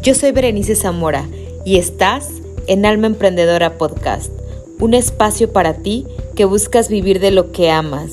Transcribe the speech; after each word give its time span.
Yo 0.00 0.14
soy 0.14 0.30
Berenice 0.30 0.76
Zamora 0.76 1.26
y 1.64 1.76
estás 1.76 2.28
en 2.68 2.86
Alma 2.86 3.08
Emprendedora 3.08 3.78
Podcast, 3.78 4.32
un 4.78 4.94
espacio 4.94 5.52
para 5.52 5.74
ti 5.74 6.06
que 6.36 6.44
buscas 6.44 6.88
vivir 6.88 7.18
de 7.18 7.32
lo 7.32 7.50
que 7.50 7.72
amas, 7.72 8.12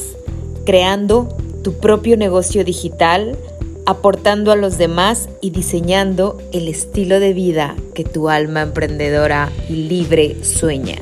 creando 0.66 1.30
tu 1.64 1.74
propio 1.74 2.18
negocio 2.18 2.64
digital, 2.64 3.38
aportando 3.86 4.52
a 4.52 4.56
los 4.56 4.80
demás 4.80 5.30
y 5.42 5.52
diseñando 5.52 6.42
el 6.52 6.68
estilo 6.70 7.20
de 7.20 7.34
vida 7.34 7.76
que 7.94 8.04
tu 8.04 8.30
alma 8.30 8.64
emprendedora 8.64 9.52
libre 9.70 10.44
sueña. 10.44 10.98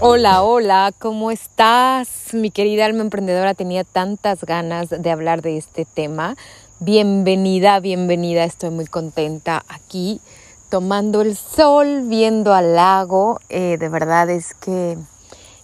Hola, 0.00 0.42
hola, 0.42 0.92
¿cómo 0.98 1.30
estás? 1.30 2.34
Mi 2.34 2.50
querida 2.50 2.84
alma 2.84 3.02
emprendedora 3.02 3.54
tenía 3.54 3.84
tantas 3.84 4.44
ganas 4.44 4.90
de 4.90 5.10
hablar 5.10 5.40
de 5.40 5.56
este 5.56 5.84
tema. 5.84 6.36
Bienvenida, 6.84 7.80
bienvenida, 7.80 8.44
estoy 8.44 8.68
muy 8.68 8.84
contenta 8.84 9.64
aquí 9.68 10.20
tomando 10.68 11.22
el 11.22 11.34
sol, 11.34 12.02
viendo 12.08 12.52
al 12.52 12.74
lago. 12.74 13.40
Eh, 13.48 13.78
de 13.78 13.88
verdad 13.88 14.28
es 14.28 14.52
que 14.52 14.98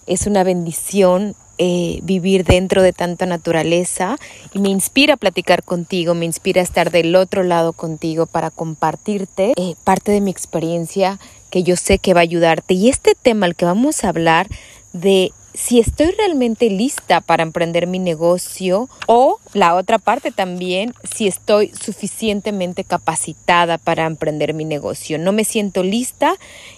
es 0.07 0.25
una 0.25 0.43
bendición 0.43 1.35
eh, 1.59 1.99
vivir 2.01 2.43
dentro 2.43 2.81
de 2.81 2.91
tanta 2.91 3.27
naturaleza 3.27 4.17
y 4.51 4.57
me 4.57 4.69
inspira 4.69 5.13
a 5.13 5.17
platicar 5.17 5.61
contigo, 5.61 6.15
me 6.15 6.25
inspira 6.25 6.59
a 6.59 6.63
estar 6.63 6.89
del 6.89 7.15
otro 7.15 7.43
lado 7.43 7.73
contigo 7.73 8.25
para 8.25 8.49
compartirte 8.49 9.53
eh, 9.57 9.75
parte 9.83 10.11
de 10.11 10.21
mi 10.21 10.31
experiencia 10.31 11.19
que 11.51 11.61
yo 11.61 11.75
sé 11.75 11.99
que 11.99 12.15
va 12.15 12.21
a 12.21 12.23
ayudarte. 12.23 12.73
Y 12.73 12.89
este 12.89 13.13
tema 13.13 13.45
al 13.45 13.55
que 13.55 13.65
vamos 13.65 14.03
a 14.03 14.09
hablar 14.09 14.47
de 14.91 15.33
si 15.53 15.79
estoy 15.79 16.11
realmente 16.11 16.69
lista 16.69 17.21
para 17.21 17.43
emprender 17.43 17.87
mi 17.87 17.99
negocio 17.99 18.89
o 19.07 19.39
la 19.53 19.75
otra 19.75 19.99
parte 19.99 20.31
también, 20.31 20.93
si 21.13 21.27
estoy 21.27 21.71
suficientemente 21.79 22.83
capacitada 22.83 23.77
para 23.77 24.05
emprender 24.05 24.53
mi 24.53 24.65
negocio. 24.65 25.17
No 25.17 25.31
me 25.31 25.43
siento 25.43 25.83
lista 25.83 26.35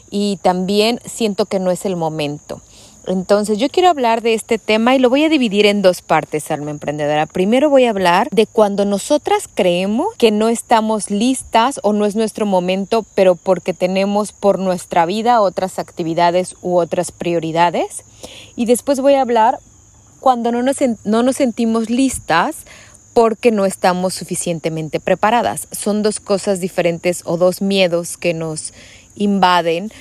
y 0.09 0.39
también 0.41 0.99
siento 1.05 1.45
que 1.45 1.59
no 1.59 1.71
es 1.71 1.85
el 1.85 1.95
momento. 1.95 2.61
Entonces 3.05 3.57
yo 3.57 3.69
quiero 3.69 3.89
hablar 3.89 4.21
de 4.21 4.33
este 4.33 4.57
tema 4.57 4.95
y 4.95 4.99
lo 4.99 5.09
voy 5.09 5.23
a 5.25 5.29
dividir 5.29 5.65
en 5.65 5.81
dos 5.81 6.01
partes, 6.01 6.49
alma 6.51 6.71
emprendedora. 6.71 7.25
Primero 7.25 7.69
voy 7.69 7.85
a 7.85 7.89
hablar 7.89 8.29
de 8.31 8.47
cuando 8.47 8.85
nosotras 8.85 9.49
creemos 9.53 10.07
que 10.17 10.31
no 10.31 10.47
estamos 10.47 11.11
listas 11.11 11.79
o 11.83 11.91
no 11.91 12.05
es 12.05 12.15
nuestro 12.15 12.45
momento, 12.45 13.05
pero 13.13 13.35
porque 13.35 13.73
tenemos 13.73 14.31
por 14.31 14.57
nuestra 14.57 15.05
vida 15.05 15.41
otras 15.41 15.79
actividades 15.79 16.55
u 16.61 16.77
otras 16.77 17.11
prioridades. 17.11 18.03
Y 18.55 18.65
después 18.65 19.01
voy 19.01 19.15
a 19.15 19.21
hablar 19.21 19.59
cuando 20.21 20.53
no 20.53 20.63
nos, 20.63 20.77
no 21.03 21.23
nos 21.23 21.35
sentimos 21.35 21.89
listas 21.89 22.55
porque 23.13 23.51
no 23.51 23.65
estamos 23.65 24.13
suficientemente 24.13 24.99
preparadas. 24.99 25.67
Son 25.71 26.03
dos 26.03 26.19
cosas 26.19 26.61
diferentes 26.61 27.21
o 27.25 27.37
dos 27.37 27.61
miedos 27.61 28.17
que 28.17 28.33
nos 28.33 28.73
invaden 29.15 29.91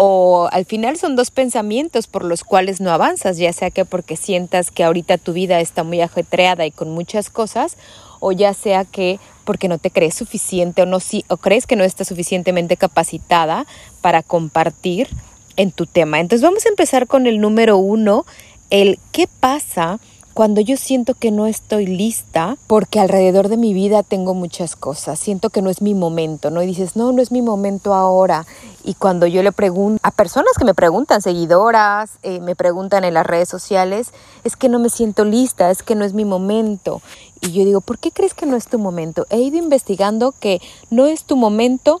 o 0.00 0.48
al 0.52 0.64
final 0.64 0.96
son 0.96 1.16
dos 1.16 1.32
pensamientos 1.32 2.06
por 2.06 2.24
los 2.24 2.44
cuales 2.44 2.80
no 2.80 2.92
avanzas, 2.92 3.36
ya 3.36 3.52
sea 3.52 3.72
que 3.72 3.84
porque 3.84 4.16
sientas 4.16 4.70
que 4.70 4.84
ahorita 4.84 5.18
tu 5.18 5.32
vida 5.32 5.58
está 5.58 5.82
muy 5.82 6.00
ajetreada 6.00 6.64
y 6.64 6.70
con 6.70 6.90
muchas 6.90 7.30
cosas, 7.30 7.76
o 8.20 8.30
ya 8.30 8.54
sea 8.54 8.84
que 8.84 9.18
porque 9.42 9.66
no 9.66 9.78
te 9.78 9.90
crees 9.90 10.14
suficiente 10.14 10.82
o, 10.82 10.86
no, 10.86 10.98
o 11.26 11.36
crees 11.38 11.66
que 11.66 11.74
no 11.74 11.82
estás 11.82 12.06
suficientemente 12.06 12.76
capacitada 12.76 13.66
para 14.00 14.22
compartir 14.22 15.08
en 15.56 15.72
tu 15.72 15.84
tema. 15.84 16.20
Entonces 16.20 16.44
vamos 16.44 16.64
a 16.64 16.68
empezar 16.68 17.08
con 17.08 17.26
el 17.26 17.40
número 17.40 17.76
uno, 17.76 18.24
el 18.70 19.00
qué 19.10 19.28
pasa 19.40 19.98
cuando 20.38 20.60
yo 20.60 20.76
siento 20.76 21.14
que 21.14 21.32
no 21.32 21.48
estoy 21.48 21.84
lista 21.84 22.56
porque 22.68 23.00
alrededor 23.00 23.48
de 23.48 23.56
mi 23.56 23.74
vida 23.74 24.04
tengo 24.04 24.34
muchas 24.34 24.76
cosas, 24.76 25.18
siento 25.18 25.50
que 25.50 25.62
no 25.62 25.68
es 25.68 25.82
mi 25.82 25.94
momento, 25.94 26.50
¿no? 26.50 26.62
Y 26.62 26.66
dices, 26.66 26.94
no, 26.94 27.10
no 27.10 27.20
es 27.20 27.32
mi 27.32 27.42
momento 27.42 27.92
ahora. 27.92 28.46
Y 28.84 28.94
cuando 28.94 29.26
yo 29.26 29.42
le 29.42 29.50
pregunto 29.50 29.98
a 30.04 30.12
personas 30.12 30.52
que 30.56 30.64
me 30.64 30.74
preguntan, 30.74 31.22
seguidoras, 31.22 32.20
eh, 32.22 32.38
me 32.38 32.54
preguntan 32.54 33.02
en 33.02 33.14
las 33.14 33.26
redes 33.26 33.48
sociales, 33.48 34.12
es 34.44 34.54
que 34.54 34.68
no 34.68 34.78
me 34.78 34.90
siento 34.90 35.24
lista, 35.24 35.72
es 35.72 35.82
que 35.82 35.96
no 35.96 36.04
es 36.04 36.12
mi 36.12 36.24
momento. 36.24 37.02
Y 37.40 37.50
yo 37.50 37.64
digo, 37.64 37.80
¿por 37.80 37.98
qué 37.98 38.12
crees 38.12 38.34
que 38.34 38.46
no 38.46 38.56
es 38.56 38.68
tu 38.68 38.78
momento? 38.78 39.26
He 39.30 39.40
ido 39.40 39.58
investigando 39.58 40.32
que 40.38 40.60
no 40.88 41.06
es 41.06 41.24
tu 41.24 41.34
momento 41.34 42.00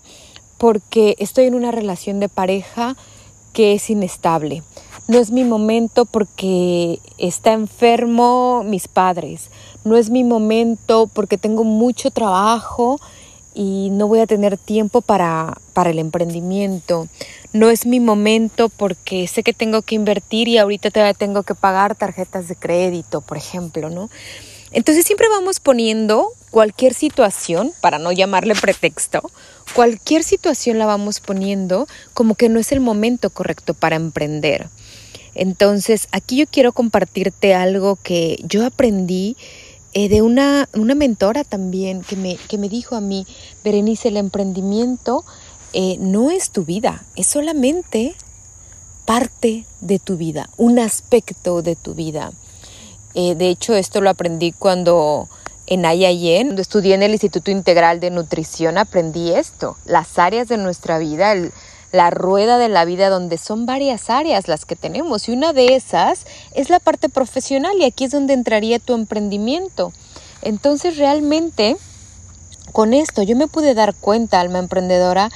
porque 0.58 1.16
estoy 1.18 1.46
en 1.46 1.56
una 1.56 1.72
relación 1.72 2.20
de 2.20 2.28
pareja 2.28 2.94
que 3.52 3.72
es 3.72 3.90
inestable 3.90 4.62
no 5.08 5.18
es 5.18 5.30
mi 5.30 5.42
momento 5.42 6.04
porque 6.04 7.00
está 7.16 7.52
enfermo 7.54 8.62
mis 8.64 8.88
padres. 8.88 9.50
No 9.82 9.96
es 9.96 10.10
mi 10.10 10.22
momento 10.22 11.08
porque 11.10 11.38
tengo 11.38 11.64
mucho 11.64 12.10
trabajo 12.10 13.00
y 13.54 13.88
no 13.90 14.06
voy 14.06 14.20
a 14.20 14.26
tener 14.26 14.58
tiempo 14.58 15.00
para, 15.00 15.56
para 15.72 15.90
el 15.90 15.98
emprendimiento. 15.98 17.08
No 17.54 17.70
es 17.70 17.86
mi 17.86 18.00
momento 18.00 18.68
porque 18.68 19.26
sé 19.26 19.42
que 19.42 19.54
tengo 19.54 19.80
que 19.80 19.94
invertir 19.94 20.46
y 20.46 20.58
ahorita 20.58 20.90
todavía 20.90 21.14
tengo 21.14 21.42
que 21.42 21.54
pagar 21.54 21.94
tarjetas 21.94 22.46
de 22.46 22.56
crédito, 22.56 23.22
por 23.22 23.38
ejemplo, 23.38 23.88
¿no? 23.88 24.10
Entonces 24.72 25.06
siempre 25.06 25.26
vamos 25.30 25.58
poniendo 25.58 26.32
cualquier 26.50 26.92
situación, 26.92 27.72
para 27.80 27.98
no 27.98 28.12
llamarle 28.12 28.54
pretexto, 28.54 29.22
cualquier 29.74 30.22
situación 30.22 30.78
la 30.78 30.84
vamos 30.84 31.20
poniendo 31.20 31.88
como 32.12 32.34
que 32.34 32.50
no 32.50 32.60
es 32.60 32.72
el 32.72 32.80
momento 32.80 33.30
correcto 33.30 33.72
para 33.72 33.96
emprender. 33.96 34.68
Entonces, 35.38 36.08
aquí 36.10 36.36
yo 36.36 36.46
quiero 36.46 36.72
compartirte 36.72 37.54
algo 37.54 37.96
que 38.02 38.42
yo 38.44 38.66
aprendí 38.66 39.36
eh, 39.94 40.08
de 40.08 40.20
una, 40.20 40.68
una, 40.74 40.96
mentora 40.96 41.44
también 41.44 42.02
que 42.02 42.16
me, 42.16 42.36
que 42.36 42.58
me 42.58 42.68
dijo 42.68 42.96
a 42.96 43.00
mí, 43.00 43.24
Berenice, 43.62 44.08
el 44.08 44.16
emprendimiento 44.16 45.24
eh, 45.72 45.96
no 46.00 46.32
es 46.32 46.50
tu 46.50 46.64
vida, 46.64 47.04
es 47.14 47.28
solamente 47.28 48.14
parte 49.06 49.64
de 49.80 50.00
tu 50.00 50.16
vida, 50.16 50.50
un 50.56 50.80
aspecto 50.80 51.62
de 51.62 51.76
tu 51.76 51.94
vida. 51.94 52.32
Eh, 53.14 53.36
de 53.36 53.48
hecho, 53.48 53.74
esto 53.74 54.00
lo 54.00 54.10
aprendí 54.10 54.50
cuando 54.50 55.28
en 55.68 55.84
IAIN, 55.84 56.48
cuando 56.48 56.62
estudié 56.62 56.94
en 56.94 57.04
el 57.04 57.12
Instituto 57.12 57.52
Integral 57.52 58.00
de 58.00 58.10
Nutrición, 58.10 58.76
aprendí 58.76 59.30
esto, 59.30 59.76
las 59.86 60.18
áreas 60.18 60.48
de 60.48 60.56
nuestra 60.56 60.98
vida, 60.98 61.32
el, 61.32 61.52
la 61.92 62.10
rueda 62.10 62.58
de 62.58 62.68
la 62.68 62.84
vida 62.84 63.08
donde 63.08 63.38
son 63.38 63.66
varias 63.66 64.10
áreas 64.10 64.48
las 64.48 64.64
que 64.64 64.76
tenemos 64.76 65.28
y 65.28 65.32
una 65.32 65.52
de 65.52 65.74
esas 65.74 66.26
es 66.54 66.70
la 66.70 66.80
parte 66.80 67.08
profesional 67.08 67.76
y 67.78 67.84
aquí 67.84 68.04
es 68.04 68.10
donde 68.10 68.34
entraría 68.34 68.78
tu 68.78 68.94
emprendimiento. 68.94 69.92
Entonces 70.42 70.98
realmente 70.98 71.76
con 72.72 72.94
esto 72.94 73.22
yo 73.22 73.36
me 73.36 73.48
pude 73.48 73.74
dar 73.74 73.94
cuenta, 73.94 74.40
alma 74.40 74.58
emprendedora, 74.58 75.30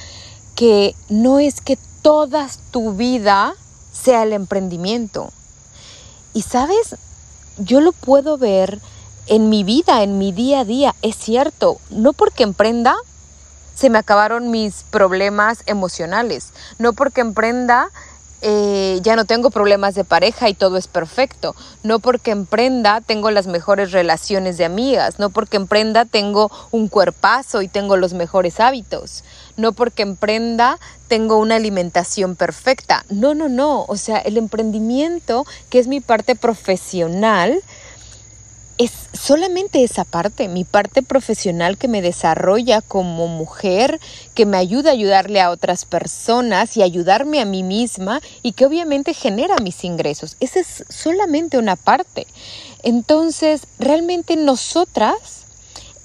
que 0.55 0.95
no 1.09 1.39
es 1.39 1.61
que 1.61 1.77
toda 2.01 2.47
tu 2.71 2.93
vida 2.93 3.55
sea 3.91 4.23
el 4.23 4.33
emprendimiento. 4.33 5.31
Y 6.33 6.43
sabes, 6.43 6.95
yo 7.57 7.81
lo 7.81 7.91
puedo 7.91 8.37
ver 8.37 8.79
en 9.27 9.49
mi 9.49 9.63
vida, 9.63 10.03
en 10.03 10.17
mi 10.17 10.31
día 10.31 10.61
a 10.61 10.65
día. 10.65 10.95
Es 11.01 11.15
cierto, 11.15 11.77
no 11.89 12.13
porque 12.13 12.43
emprenda 12.43 12.95
se 13.75 13.89
me 13.89 13.97
acabaron 13.97 14.51
mis 14.51 14.83
problemas 14.89 15.63
emocionales. 15.65 16.53
No 16.79 16.93
porque 16.93 17.21
emprenda 17.21 17.89
eh, 18.45 18.99
ya 19.03 19.15
no 19.15 19.23
tengo 19.23 19.51
problemas 19.51 19.95
de 19.95 20.03
pareja 20.03 20.49
y 20.49 20.53
todo 20.53 20.75
es 20.75 20.87
perfecto. 20.87 21.55
No 21.81 21.99
porque 21.99 22.31
emprenda 22.31 22.99
tengo 22.99 23.31
las 23.31 23.47
mejores 23.47 23.93
relaciones 23.93 24.57
de 24.57 24.65
amigas. 24.65 25.17
No 25.17 25.29
porque 25.29 25.55
emprenda 25.55 26.03
tengo 26.03 26.51
un 26.71 26.89
cuerpazo 26.89 27.61
y 27.61 27.69
tengo 27.69 27.95
los 27.95 28.13
mejores 28.13 28.59
hábitos. 28.59 29.23
No 29.55 29.71
porque 29.71 30.03
emprenda 30.03 30.77
tengo 31.07 31.37
una 31.37 31.55
alimentación 31.55 32.35
perfecta. 32.35 33.05
No, 33.09 33.33
no, 33.33 33.47
no. 33.47 33.85
O 33.87 33.95
sea, 33.95 34.17
el 34.17 34.35
emprendimiento, 34.35 35.45
que 35.69 35.79
es 35.79 35.87
mi 35.87 36.01
parte 36.01 36.35
profesional, 36.35 37.61
es 38.77 38.91
solamente 39.13 39.83
esa 39.83 40.03
parte, 40.03 40.47
mi 40.47 40.63
parte 40.63 41.03
profesional 41.03 41.77
que 41.77 41.87
me 41.87 42.01
desarrolla 42.01 42.81
como 42.81 43.27
mujer, 43.27 43.99
que 44.33 44.45
me 44.45 44.57
ayuda 44.57 44.89
a 44.89 44.93
ayudarle 44.93 45.41
a 45.41 45.51
otras 45.51 45.85
personas 45.85 46.75
y 46.75 46.81
ayudarme 46.81 47.39
a 47.39 47.45
mí 47.45 47.63
misma 47.63 48.21
y 48.41 48.53
que 48.53 48.65
obviamente 48.65 49.13
genera 49.13 49.57
mis 49.61 49.83
ingresos. 49.83 50.37
Esa 50.39 50.59
es 50.59 50.85
solamente 50.89 51.57
una 51.57 51.75
parte. 51.75 52.25
Entonces, 52.81 53.67
realmente 53.79 54.35
nosotras 54.35 55.43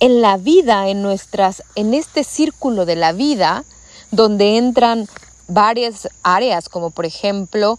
en 0.01 0.21
la 0.21 0.37
vida, 0.37 0.89
en 0.89 1.03
nuestras 1.03 1.63
en 1.75 1.95
este 1.95 2.25
círculo 2.25 2.87
de 2.87 2.97
la 2.97 3.13
vida 3.13 3.65
donde 4.11 4.57
entran 4.57 5.09
varias 5.49 6.09
áreas 6.23 6.69
como 6.69 6.91
por 6.91 7.05
ejemplo 7.05 7.79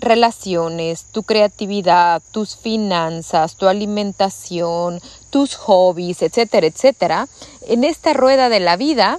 relaciones, 0.00 1.04
tu 1.12 1.22
creatividad, 1.22 2.22
tus 2.32 2.56
finanzas, 2.56 3.56
tu 3.56 3.66
alimentación, 3.66 5.00
tus 5.30 5.54
hobbies, 5.56 6.22
etcétera, 6.22 6.66
etcétera, 6.66 7.28
en 7.66 7.84
esta 7.84 8.12
rueda 8.12 8.48
de 8.48 8.60
la 8.60 8.76
vida, 8.76 9.18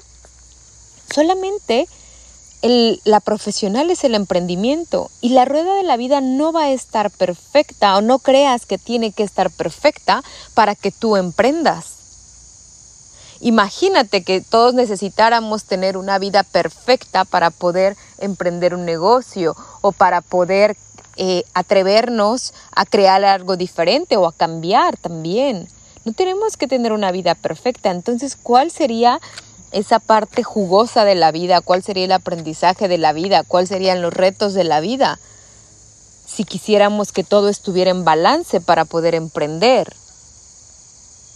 solamente 1.13 1.87
la 2.61 3.21
profesional 3.21 3.89
es 3.89 4.03
el 4.03 4.15
emprendimiento 4.15 5.09
y 5.21 5.29
la 5.29 5.45
rueda 5.45 5.75
de 5.75 5.83
la 5.83 5.95
vida 5.95 6.19
no 6.19 6.51
va 6.51 6.63
a 6.63 6.71
estar 6.71 7.09
perfecta 7.09 7.95
o 7.95 8.01
no 8.01 8.19
creas 8.19 8.65
que 8.65 8.77
tiene 8.77 9.13
que 9.13 9.23
estar 9.23 9.49
perfecta 9.49 10.23
para 10.53 10.75
que 10.75 10.91
tú 10.91 11.15
emprendas. 11.15 11.99
Imagínate 13.41 14.23
que 14.23 14.41
todos 14.41 14.73
necesitáramos 14.73 15.63
tener 15.63 15.95
una 15.95 16.19
vida 16.19 16.43
perfecta 16.43 17.23
para 17.23 17.51
poder 17.51 17.95
emprender 18.17 18.75
un 18.75 18.85
negocio 18.85 19.55
o 19.81 19.93
para 19.93 20.21
poder 20.21 20.75
eh, 21.15 21.43
atrevernos 21.53 22.53
a 22.75 22.85
crear 22.85 23.23
algo 23.23 23.55
diferente 23.55 24.17
o 24.17 24.25
a 24.25 24.33
cambiar 24.33 24.97
también. 24.97 25.67
No 26.05 26.13
tenemos 26.13 26.57
que 26.57 26.67
tener 26.67 26.91
una 26.91 27.11
vida 27.11 27.35
perfecta. 27.35 27.91
Entonces, 27.91 28.37
¿cuál 28.41 28.71
sería 28.71 29.19
esa 29.71 29.99
parte 29.99 30.43
jugosa 30.43 31.05
de 31.05 31.15
la 31.15 31.31
vida? 31.31 31.61
¿Cuál 31.61 31.83
sería 31.83 32.05
el 32.05 32.11
aprendizaje 32.11 32.87
de 32.87 32.97
la 32.97 33.13
vida? 33.13 33.43
¿Cuáles 33.43 33.69
serían 33.69 34.01
los 34.01 34.13
retos 34.13 34.53
de 34.53 34.63
la 34.63 34.79
vida? 34.79 35.19
Si 36.25 36.43
quisiéramos 36.43 37.11
que 37.11 37.23
todo 37.23 37.49
estuviera 37.49 37.91
en 37.91 38.03
balance 38.03 38.61
para 38.61 38.85
poder 38.85 39.15
emprender. 39.15 39.93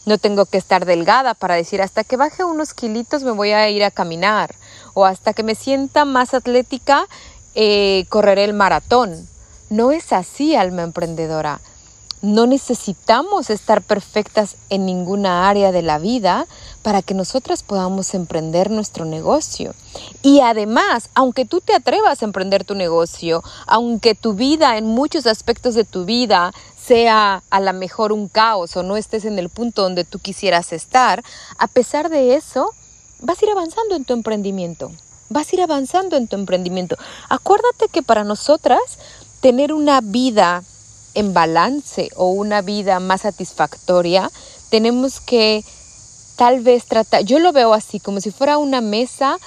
No 0.05 0.17
tengo 0.17 0.45
que 0.45 0.57
estar 0.57 0.85
delgada 0.85 1.33
para 1.33 1.55
decir 1.55 1.81
hasta 1.81 2.03
que 2.03 2.17
baje 2.17 2.43
unos 2.43 2.73
kilitos 2.73 3.23
me 3.23 3.31
voy 3.31 3.51
a 3.51 3.69
ir 3.69 3.83
a 3.83 3.91
caminar 3.91 4.53
o 4.93 5.05
hasta 5.05 5.33
que 5.33 5.43
me 5.43 5.55
sienta 5.55 6.03
más 6.03 6.33
atlética 6.33 7.07
eh, 7.55 8.05
correré 8.09 8.43
el 8.43 8.53
maratón. 8.53 9.27
No 9.69 9.91
es 9.91 10.11
así, 10.11 10.55
alma 10.55 10.83
emprendedora. 10.83 11.61
No 12.23 12.47
necesitamos 12.47 13.49
estar 13.49 13.81
perfectas 13.81 14.55
en 14.69 14.85
ninguna 14.85 15.49
área 15.49 15.73
de 15.73 15.81
la 15.81 15.99
vida 15.99 16.47
para 16.81 17.01
que 17.01 17.13
nosotras 17.13 17.63
podamos 17.63 18.13
emprender 18.13 18.71
nuestro 18.71 19.03
negocio. 19.03 19.75
Y 20.21 20.39
además, 20.39 21.09
aunque 21.15 21.43
tú 21.43 21.59
te 21.59 21.75
atrevas 21.75 22.21
a 22.21 22.25
emprender 22.25 22.63
tu 22.63 22.75
negocio, 22.75 23.43
aunque 23.67 24.15
tu 24.15 24.35
vida 24.35 24.77
en 24.77 24.85
muchos 24.85 25.27
aspectos 25.27 25.75
de 25.75 25.83
tu 25.83 26.05
vida 26.05 26.53
sea 26.81 27.43
a 27.49 27.59
lo 27.59 27.73
mejor 27.73 28.13
un 28.13 28.29
caos 28.29 28.77
o 28.77 28.83
no 28.83 28.95
estés 28.95 29.25
en 29.25 29.37
el 29.37 29.49
punto 29.49 29.81
donde 29.81 30.05
tú 30.05 30.19
quisieras 30.19 30.71
estar, 30.71 31.25
a 31.57 31.67
pesar 31.67 32.07
de 32.07 32.35
eso, 32.35 32.71
vas 33.19 33.41
a 33.41 33.45
ir 33.45 33.51
avanzando 33.51 33.95
en 33.95 34.05
tu 34.05 34.13
emprendimiento. 34.13 34.93
Vas 35.27 35.51
a 35.51 35.55
ir 35.57 35.61
avanzando 35.61 36.15
en 36.15 36.29
tu 36.29 36.37
emprendimiento. 36.37 36.95
Acuérdate 37.27 37.89
que 37.91 38.01
para 38.01 38.23
nosotras 38.23 38.79
tener 39.41 39.73
una 39.73 39.99
vida 39.99 40.63
en 41.13 41.33
balance 41.33 42.09
o 42.15 42.29
una 42.29 42.61
vida 42.61 42.99
más 42.99 43.21
satisfactoria, 43.21 44.31
tenemos 44.69 45.19
que 45.19 45.63
tal 46.35 46.61
vez 46.61 46.85
tratar, 46.85 47.23
yo 47.23 47.39
lo 47.39 47.51
veo 47.51 47.73
así, 47.73 47.99
como 47.99 48.19
si 48.19 48.31
fuera 48.31 48.57
una 48.57 48.81
mesa 48.81 49.37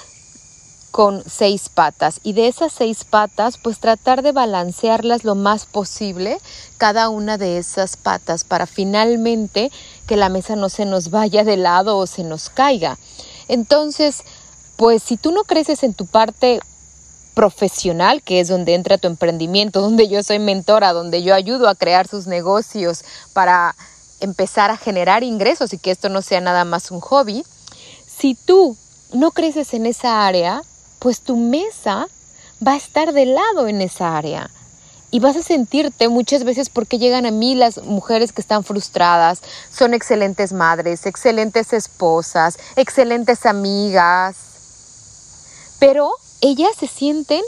con 0.91 1.21
seis 1.29 1.69
patas 1.69 2.19
y 2.23 2.33
de 2.33 2.47
esas 2.47 2.73
seis 2.73 3.03
patas 3.03 3.59
pues 3.59 3.79
tratar 3.79 4.23
de 4.23 4.31
balancearlas 4.31 5.25
lo 5.25 5.35
más 5.35 5.67
posible 5.67 6.39
cada 6.77 7.09
una 7.09 7.37
de 7.37 7.59
esas 7.59 7.97
patas 7.97 8.43
para 8.43 8.65
finalmente 8.65 9.71
que 10.07 10.17
la 10.17 10.29
mesa 10.29 10.55
no 10.55 10.69
se 10.69 10.85
nos 10.85 11.11
vaya 11.11 11.43
de 11.43 11.57
lado 11.57 11.97
o 11.97 12.07
se 12.07 12.23
nos 12.23 12.49
caiga. 12.49 12.97
Entonces, 13.47 14.23
pues 14.75 15.03
si 15.03 15.17
tú 15.17 15.31
no 15.31 15.43
creces 15.43 15.83
en 15.83 15.93
tu 15.93 16.07
parte 16.07 16.61
profesional, 17.37 18.23
que 18.23 18.39
es 18.39 18.47
donde 18.47 18.73
entra 18.73 18.97
tu 18.97 19.07
emprendimiento, 19.07 19.79
donde 19.87 20.07
yo 20.07 20.23
soy 20.23 20.39
mentora, 20.39 20.91
donde 20.91 21.21
yo 21.21 21.35
ayudo 21.35 21.69
a 21.69 21.75
crear 21.75 22.07
sus 22.07 22.25
negocios 22.25 23.05
para 23.33 23.75
empezar 24.19 24.71
a 24.71 24.77
generar 24.77 25.23
ingresos 25.23 25.71
y 25.71 25.77
que 25.77 25.91
esto 25.91 26.09
no 26.09 26.23
sea 26.23 26.41
nada 26.41 26.65
más 26.65 26.89
un 26.89 26.99
hobby, 26.99 27.45
si 28.07 28.33
tú 28.33 28.75
no 29.13 29.29
creces 29.29 29.75
en 29.75 29.85
esa 29.85 30.25
área, 30.25 30.63
pues 30.97 31.21
tu 31.21 31.37
mesa 31.37 32.07
va 32.65 32.73
a 32.73 32.77
estar 32.77 33.13
de 33.13 33.27
lado 33.27 33.67
en 33.67 33.83
esa 33.83 34.17
área. 34.17 34.49
Y 35.11 35.19
vas 35.19 35.35
a 35.35 35.43
sentirte 35.43 36.07
muchas 36.09 36.43
veces 36.43 36.69
porque 36.71 36.97
llegan 36.97 37.27
a 37.27 37.31
mí 37.31 37.53
las 37.53 37.83
mujeres 37.83 38.31
que 38.31 38.41
están 38.41 38.63
frustradas, 38.63 39.43
son 39.71 39.93
excelentes 39.93 40.53
madres, 40.53 41.05
excelentes 41.05 41.71
esposas, 41.71 42.57
excelentes 42.75 43.45
amigas, 43.45 44.37
pero 45.79 46.11
ellas 46.41 46.71
se 46.79 46.87
sienten 46.87 47.41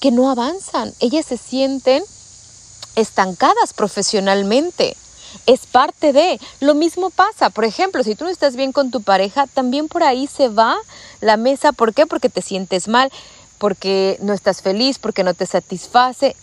que 0.00 0.10
no 0.10 0.30
avanzan, 0.30 0.92
ellas 1.00 1.26
se 1.26 1.36
sienten 1.36 2.02
estancadas 2.94 3.72
profesionalmente. 3.72 4.96
Es 5.46 5.66
parte 5.66 6.12
de. 6.12 6.40
Lo 6.60 6.74
mismo 6.74 7.10
pasa, 7.10 7.50
por 7.50 7.64
ejemplo, 7.64 8.02
si 8.02 8.14
tú 8.14 8.24
no 8.24 8.30
estás 8.30 8.56
bien 8.56 8.72
con 8.72 8.90
tu 8.90 9.02
pareja, 9.02 9.46
también 9.46 9.88
por 9.88 10.02
ahí 10.02 10.26
se 10.26 10.48
va 10.48 10.76
la 11.20 11.36
mesa. 11.36 11.72
¿Por 11.72 11.94
qué? 11.94 12.06
Porque 12.06 12.28
te 12.28 12.42
sientes 12.42 12.88
mal, 12.88 13.12
porque 13.58 14.18
no 14.20 14.32
estás 14.32 14.62
feliz, 14.62 14.98
porque 14.98 15.24
no 15.24 15.34
te 15.34 15.46
satisface. 15.46 16.34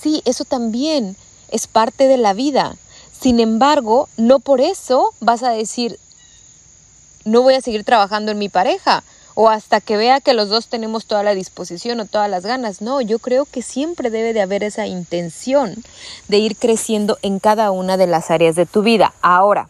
Sí, 0.00 0.22
eso 0.24 0.44
también 0.44 1.16
es 1.50 1.66
parte 1.66 2.08
de 2.08 2.16
la 2.16 2.32
vida. 2.32 2.76
Sin 3.18 3.40
embargo, 3.40 4.08
no 4.16 4.40
por 4.40 4.60
eso 4.60 5.12
vas 5.20 5.42
a 5.42 5.50
decir, 5.50 5.98
no 7.24 7.42
voy 7.42 7.54
a 7.54 7.60
seguir 7.60 7.84
trabajando 7.84 8.32
en 8.32 8.38
mi 8.38 8.48
pareja 8.48 9.02
o 9.36 9.50
hasta 9.50 9.82
que 9.82 9.98
vea 9.98 10.20
que 10.22 10.32
los 10.32 10.48
dos 10.48 10.68
tenemos 10.68 11.04
toda 11.04 11.22
la 11.22 11.34
disposición 11.34 12.00
o 12.00 12.06
todas 12.06 12.28
las 12.28 12.44
ganas. 12.44 12.80
No, 12.80 13.02
yo 13.02 13.18
creo 13.18 13.44
que 13.44 13.60
siempre 13.60 14.08
debe 14.08 14.32
de 14.32 14.40
haber 14.40 14.64
esa 14.64 14.86
intención 14.86 15.74
de 16.26 16.38
ir 16.38 16.56
creciendo 16.56 17.18
en 17.20 17.38
cada 17.38 17.70
una 17.70 17.98
de 17.98 18.06
las 18.06 18.30
áreas 18.30 18.56
de 18.56 18.64
tu 18.64 18.80
vida. 18.80 19.12
Ahora, 19.20 19.68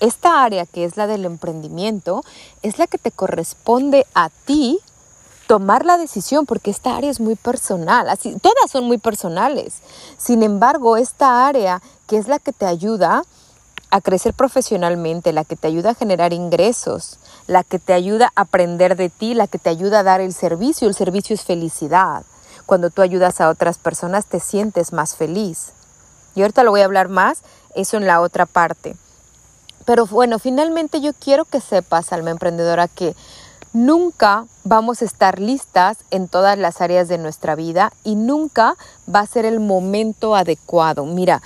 esta 0.00 0.42
área 0.42 0.66
que 0.66 0.84
es 0.84 0.96
la 0.96 1.06
del 1.06 1.24
emprendimiento 1.26 2.24
es 2.62 2.78
la 2.78 2.88
que 2.88 2.98
te 2.98 3.12
corresponde 3.12 4.04
a 4.14 4.30
ti 4.46 4.80
tomar 5.46 5.84
la 5.84 5.96
decisión 5.96 6.44
porque 6.44 6.72
esta 6.72 6.96
área 6.96 7.10
es 7.10 7.20
muy 7.20 7.36
personal, 7.36 8.08
así 8.08 8.34
todas 8.42 8.68
son 8.68 8.84
muy 8.84 8.98
personales. 8.98 9.74
Sin 10.18 10.42
embargo, 10.42 10.96
esta 10.96 11.46
área 11.46 11.80
que 12.08 12.16
es 12.16 12.26
la 12.26 12.40
que 12.40 12.52
te 12.52 12.66
ayuda 12.66 13.22
a 13.90 14.00
crecer 14.00 14.34
profesionalmente, 14.34 15.32
la 15.32 15.44
que 15.44 15.54
te 15.54 15.68
ayuda 15.68 15.90
a 15.90 15.94
generar 15.94 16.32
ingresos, 16.32 17.18
la 17.46 17.62
que 17.62 17.78
te 17.78 17.92
ayuda 17.92 18.32
a 18.34 18.42
aprender 18.42 18.96
de 18.96 19.10
ti, 19.10 19.34
la 19.34 19.46
que 19.46 19.58
te 19.58 19.70
ayuda 19.70 20.00
a 20.00 20.02
dar 20.02 20.20
el 20.20 20.32
servicio. 20.32 20.88
El 20.88 20.94
servicio 20.94 21.34
es 21.34 21.42
felicidad. 21.42 22.24
Cuando 22.66 22.90
tú 22.90 23.02
ayudas 23.02 23.40
a 23.40 23.48
otras 23.48 23.78
personas 23.78 24.26
te 24.26 24.40
sientes 24.40 24.92
más 24.92 25.16
feliz. 25.16 25.72
Y 26.34 26.42
ahorita 26.42 26.62
lo 26.62 26.70
voy 26.70 26.80
a 26.80 26.86
hablar 26.86 27.08
más, 27.08 27.42
eso 27.74 27.96
en 27.96 28.06
la 28.06 28.20
otra 28.20 28.46
parte. 28.46 28.96
Pero 29.84 30.06
bueno, 30.06 30.38
finalmente 30.38 31.00
yo 31.00 31.12
quiero 31.12 31.44
que 31.44 31.60
sepas, 31.60 32.12
alma 32.12 32.30
emprendedora, 32.30 32.88
que 32.88 33.14
nunca 33.72 34.46
vamos 34.64 35.02
a 35.02 35.04
estar 35.04 35.38
listas 35.38 35.98
en 36.10 36.28
todas 36.28 36.58
las 36.58 36.80
áreas 36.80 37.08
de 37.08 37.18
nuestra 37.18 37.54
vida 37.54 37.92
y 38.02 38.16
nunca 38.16 38.76
va 39.12 39.20
a 39.20 39.26
ser 39.26 39.44
el 39.44 39.60
momento 39.60 40.34
adecuado. 40.34 41.04
Mira, 41.04 41.42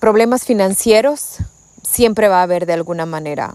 Problemas 0.00 0.44
financieros 0.44 1.38
siempre 1.82 2.28
va 2.28 2.40
a 2.40 2.42
haber 2.42 2.66
de 2.66 2.74
alguna 2.74 3.06
manera. 3.06 3.54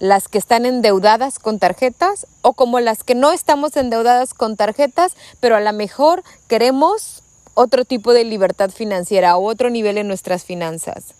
Las 0.00 0.26
que 0.26 0.38
están 0.38 0.66
endeudadas 0.66 1.38
con 1.38 1.60
tarjetas 1.60 2.26
o 2.42 2.54
como 2.54 2.80
las 2.80 3.04
que 3.04 3.14
no 3.14 3.30
estamos 3.30 3.76
endeudadas 3.76 4.34
con 4.34 4.56
tarjetas, 4.56 5.12
pero 5.38 5.54
a 5.54 5.60
lo 5.60 5.72
mejor 5.72 6.24
queremos 6.48 7.22
otro 7.54 7.84
tipo 7.84 8.12
de 8.12 8.24
libertad 8.24 8.70
financiera 8.70 9.36
o 9.36 9.48
otro 9.48 9.70
nivel 9.70 9.98
en 9.98 10.08
nuestras 10.08 10.44
finanzas. 10.44 11.14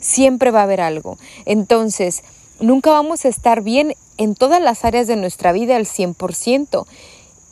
Siempre 0.00 0.50
va 0.50 0.60
a 0.60 0.64
haber 0.64 0.80
algo. 0.80 1.16
Entonces, 1.46 2.22
nunca 2.60 2.90
vamos 2.90 3.24
a 3.24 3.28
estar 3.28 3.62
bien 3.62 3.94
en 4.16 4.34
todas 4.34 4.60
las 4.60 4.84
áreas 4.84 5.06
de 5.06 5.16
nuestra 5.16 5.52
vida 5.52 5.76
al 5.76 5.86
100%. 5.86 6.86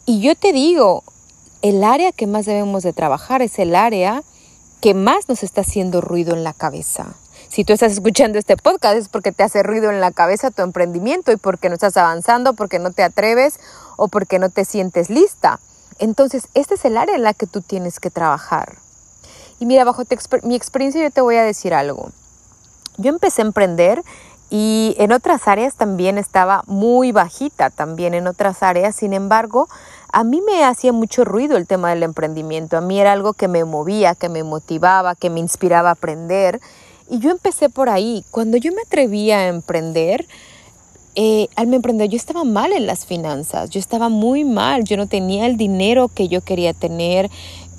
Y 0.07 0.21
yo 0.21 0.35
te 0.35 0.53
digo, 0.53 1.05
el 1.63 1.85
área 1.85 2.13
que 2.13 2.27
más 2.27 2.47
debemos 2.47 2.83
de 2.83 2.93
trabajar 2.93 3.43
es 3.43 3.59
el 3.59 3.77
área 3.77 4.23
que 4.81 4.95
más 4.95 5.29
nos 5.29 5.43
está 5.43 5.61
haciendo 5.61 6.01
ruido 6.01 6.35
en 6.35 6.43
la 6.43 6.55
cabeza. 6.55 7.15
Si 7.51 7.65
tú 7.65 7.73
estás 7.73 7.91
escuchando 7.91 8.39
este 8.39 8.57
podcast 8.57 8.97
es 8.97 9.09
porque 9.09 9.33
te 9.33 9.43
hace 9.43 9.65
ruido 9.65 9.91
en 9.91 10.01
la 10.01 10.13
cabeza 10.13 10.53
tu 10.53 10.63
emprendimiento 10.63 11.33
y 11.33 11.37
porque 11.37 11.69
no 11.69 11.75
estás 11.75 11.97
avanzando, 11.97 12.55
porque 12.55 12.79
no 12.79 12.93
te 12.93 13.03
atreves 13.03 13.59
o 13.97 14.07
porque 14.07 14.39
no 14.39 14.51
te 14.51 14.65
sientes 14.65 15.11
lista. 15.11 15.59
Entonces, 15.99 16.47
este 16.55 16.75
es 16.75 16.85
el 16.85 16.97
área 16.97 17.17
en 17.17 17.25
la 17.25 17.35
que 17.35 17.49
tú 17.49 17.61
tienes 17.61 17.99
que 17.99 18.09
trabajar. 18.09 18.77
Y 19.59 19.67
mira, 19.67 19.83
bajo 19.83 20.05
mi 20.45 20.55
experiencia 20.55 21.03
yo 21.03 21.11
te 21.11 21.23
voy 21.23 21.37
a 21.37 21.43
decir 21.43 21.75
algo. 21.75 22.13
Yo 22.99 23.11
empecé 23.11 23.43
a 23.43 23.47
emprender 23.47 24.05
y 24.49 24.95
en 24.99 25.11
otras 25.11 25.49
áreas 25.49 25.75
también 25.75 26.19
estaba 26.19 26.63
muy 26.69 27.11
bajita, 27.11 27.71
también 27.71 28.15
en 28.15 28.29
otras 28.29 28.63
áreas. 28.63 28.95
Sin 28.95 29.13
embargo, 29.13 29.69
a 30.13 30.23
mí 30.23 30.41
me 30.41 30.63
hacía 30.65 30.93
mucho 30.93 31.25
ruido 31.25 31.57
el 31.57 31.67
tema 31.67 31.91
del 31.91 32.05
emprendimiento. 32.05 32.77
A 32.77 32.81
mí 32.81 33.01
era 33.01 33.11
algo 33.11 33.33
que 33.33 33.49
me 33.49 33.65
movía, 33.65 34.15
que 34.15 34.29
me 34.29 34.45
motivaba, 34.45 35.17
que 35.17 35.31
me 35.31 35.41
inspiraba 35.41 35.89
a 35.89 35.93
aprender. 35.95 36.61
Y 37.11 37.19
yo 37.19 37.31
empecé 37.31 37.69
por 37.69 37.89
ahí. 37.89 38.25
Cuando 38.31 38.57
yo 38.57 38.73
me 38.73 38.83
atreví 38.83 39.33
a 39.33 39.49
emprender, 39.49 40.27
eh, 41.17 41.49
al 41.57 41.75
emprender 41.75 42.09
yo 42.09 42.17
estaba 42.17 42.45
mal 42.45 42.73
en 42.73 42.87
las 42.87 43.05
finanzas. 43.05 43.69
Yo 43.69 43.81
estaba 43.81 44.09
muy 44.09 44.45
mal. 44.45 44.85
Yo 44.85 44.97
no 44.97 45.09
tenía 45.09 45.47
el 45.47 45.57
dinero 45.57 46.09
que 46.09 46.29
yo 46.29 46.41
quería 46.41 46.73
tener. 46.73 47.29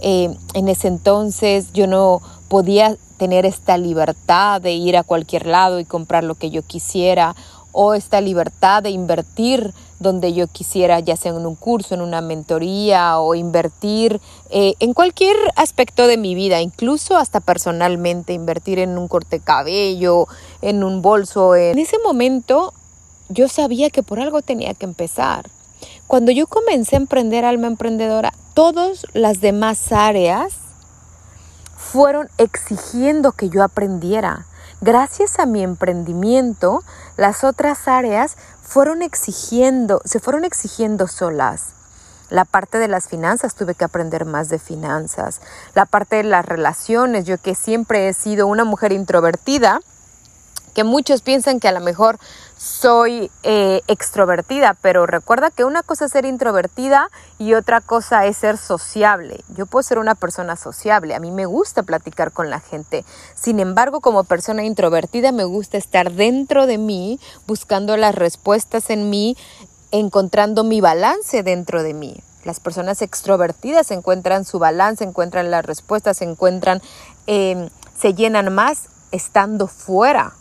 Eh, 0.02 0.36
en 0.54 0.68
ese 0.68 0.90
entonces 0.90 1.72
yo 1.74 1.88
no 1.88 2.22
podía 2.50 2.98
tener 3.18 3.46
esta 3.46 3.78
libertad 3.78 4.60
de 4.60 4.74
ir 4.74 4.98
a 4.98 5.04
cualquier 5.04 5.46
lado 5.46 5.80
y 5.80 5.86
comprar 5.86 6.24
lo 6.24 6.36
que 6.36 6.50
yo 6.50 6.64
quisiera 6.64 7.36
o 7.72 7.94
esta 7.94 8.20
libertad 8.20 8.84
de 8.84 8.90
invertir 8.90 9.74
donde 10.01 10.34
yo 10.34 10.48
quisiera, 10.48 11.00
ya 11.00 11.15
sea 11.15 11.31
en 11.31 11.46
un 11.46 11.55
curso, 11.55 11.93
en 11.93 12.01
una 12.01 12.22
mentoría 12.22 13.20
o 13.20 13.36
invertir 13.36 14.20
eh, 14.50 14.74
en 14.79 14.93
cualquier 14.93 15.38
aspecto 15.55 16.08
de 16.08 16.17
mi 16.17 16.34
vida, 16.34 16.60
incluso 16.60 17.17
hasta 17.17 17.39
personalmente, 17.39 18.34
invertir 18.34 18.79
en 18.79 18.98
un 18.98 19.08
corte 19.08 19.39
cabello, 19.39 20.27
en 20.63 20.84
un 20.84 21.03
bolso. 21.03 21.55
En 21.55 21.77
ese 21.77 21.98
momento 22.03 22.74
yo 23.29 23.48
sabía 23.48 23.91
que 23.91 24.01
por 24.01 24.20
algo 24.20 24.41
tenía 24.41 24.74
que 24.74 24.86
empezar. 24.86 25.50
Cuando 26.08 26.31
yo 26.31 26.48
comencé 26.48 26.96
a 26.96 27.00
emprender 27.00 27.46
alma 27.46 27.67
emprendedora, 27.67 28.34
todas 28.55 29.05
las 29.13 29.39
demás 29.39 29.91
áreas 29.91 30.53
fueron 31.77 32.27
exigiendo 32.39 33.34
que 33.34 33.50
yo 33.50 33.63
aprendiera. 33.63 34.48
Gracias 34.81 35.38
a 35.38 35.46
mi 35.46 35.62
emprendimiento, 35.62 36.81
las 37.15 37.43
otras 37.43 37.88
áreas 37.88 38.36
fueron 38.72 39.01
exigiendo, 39.01 40.01
se 40.06 40.22
fueron 40.22 40.46
exigiendo 40.46 41.06
solas. 41.10 41.74
La 42.30 42.46
parte 42.46 42.78
de 42.78 42.88
las 42.88 43.10
finanzas, 43.10 43.54
tuve 43.54 43.75
que 43.75 43.84
aprender 43.84 44.24
más 44.24 44.48
de 44.48 44.60
finanzas. 44.60 45.42
La 45.75 45.86
parte 45.86 46.16
de 46.16 46.24
las 46.24 46.46
relaciones, 46.46 47.25
yo 47.25 47.38
que 47.38 47.54
siempre 47.54 48.08
he 48.08 48.13
sido 48.13 48.48
una 48.48 48.63
mujer 48.63 48.94
introvertida, 48.94 49.82
que 50.74 50.84
muchos 50.84 51.22
piensan 51.22 51.60
que 51.60 51.68
a 51.68 51.72
lo 51.72 51.80
mejor 51.80 52.20
soy 52.62 53.32
eh, 53.42 53.82
extrovertida, 53.88 54.78
pero 54.82 55.08
recuerda 55.08 55.50
que 55.50 55.66
una 55.66 55.82
cosa 55.82 56.06
es 56.06 56.12
ser 56.12 56.25
introvertida 56.25 57.10
y 57.40 57.56
otra 57.56 57.82
cosa 57.82 58.28
es 58.28 58.38
ser 58.38 58.60
sociable. 58.60 59.44
Yo 59.58 59.66
puedo 59.66 59.82
ser 59.82 59.98
una 59.98 60.13
persona 60.13 60.56
sociable, 60.56 61.16
a 61.16 61.20
mí 61.20 61.32
me 61.32 61.48
gusta 61.48 61.82
platicar 61.82 62.32
con 62.32 62.51
la 62.51 62.60
gente. 62.60 63.04
Sin 63.34 63.60
embargo, 63.60 64.00
como 64.00 64.25
persona 64.25 64.63
introvertida 64.63 65.32
me 65.32 65.44
gusta 65.44 65.80
estar 65.80 66.12
dentro 66.12 66.68
de 66.68 66.78
mí, 66.78 67.20
buscando 67.48 67.98
las 67.98 68.13
respuestas 68.13 68.92
en 68.92 69.10
mí, 69.10 69.36
encontrando 69.90 70.63
mi 70.63 70.82
balance 70.82 71.42
dentro 71.42 71.82
de 71.82 71.96
mí. 71.96 72.22
Las 72.44 72.60
personas 72.60 73.01
extrovertidas 73.01 73.90
encuentran 73.90 74.46
su 74.46 74.60
balance, 74.60 75.04
encuentran 75.04 75.50
las 75.50 75.66
respuestas, 75.66 76.22
encuentran, 76.22 76.80
eh, 77.25 77.70
se 77.98 78.13
llenan 78.13 78.54
más 78.54 78.84
estando 79.12 79.68
fuera 79.68 80.34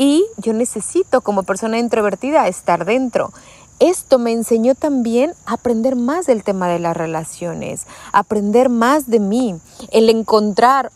y 0.00 0.24
yo 0.38 0.54
necesito 0.54 1.20
como 1.20 1.42
persona 1.42 1.78
introvertida 1.78 2.48
estar 2.48 2.86
dentro. 2.86 3.34
Esto 3.80 4.18
me 4.18 4.32
enseñó 4.32 4.74
también 4.74 5.34
a 5.44 5.52
aprender 5.52 5.94
más 5.94 6.24
del 6.24 6.42
tema 6.42 6.68
de 6.68 6.78
las 6.78 6.96
relaciones, 6.96 7.86
aprender 8.10 8.70
más 8.70 9.10
de 9.10 9.20
mí, 9.20 9.60
el 9.90 10.08
encontrar 10.08 10.90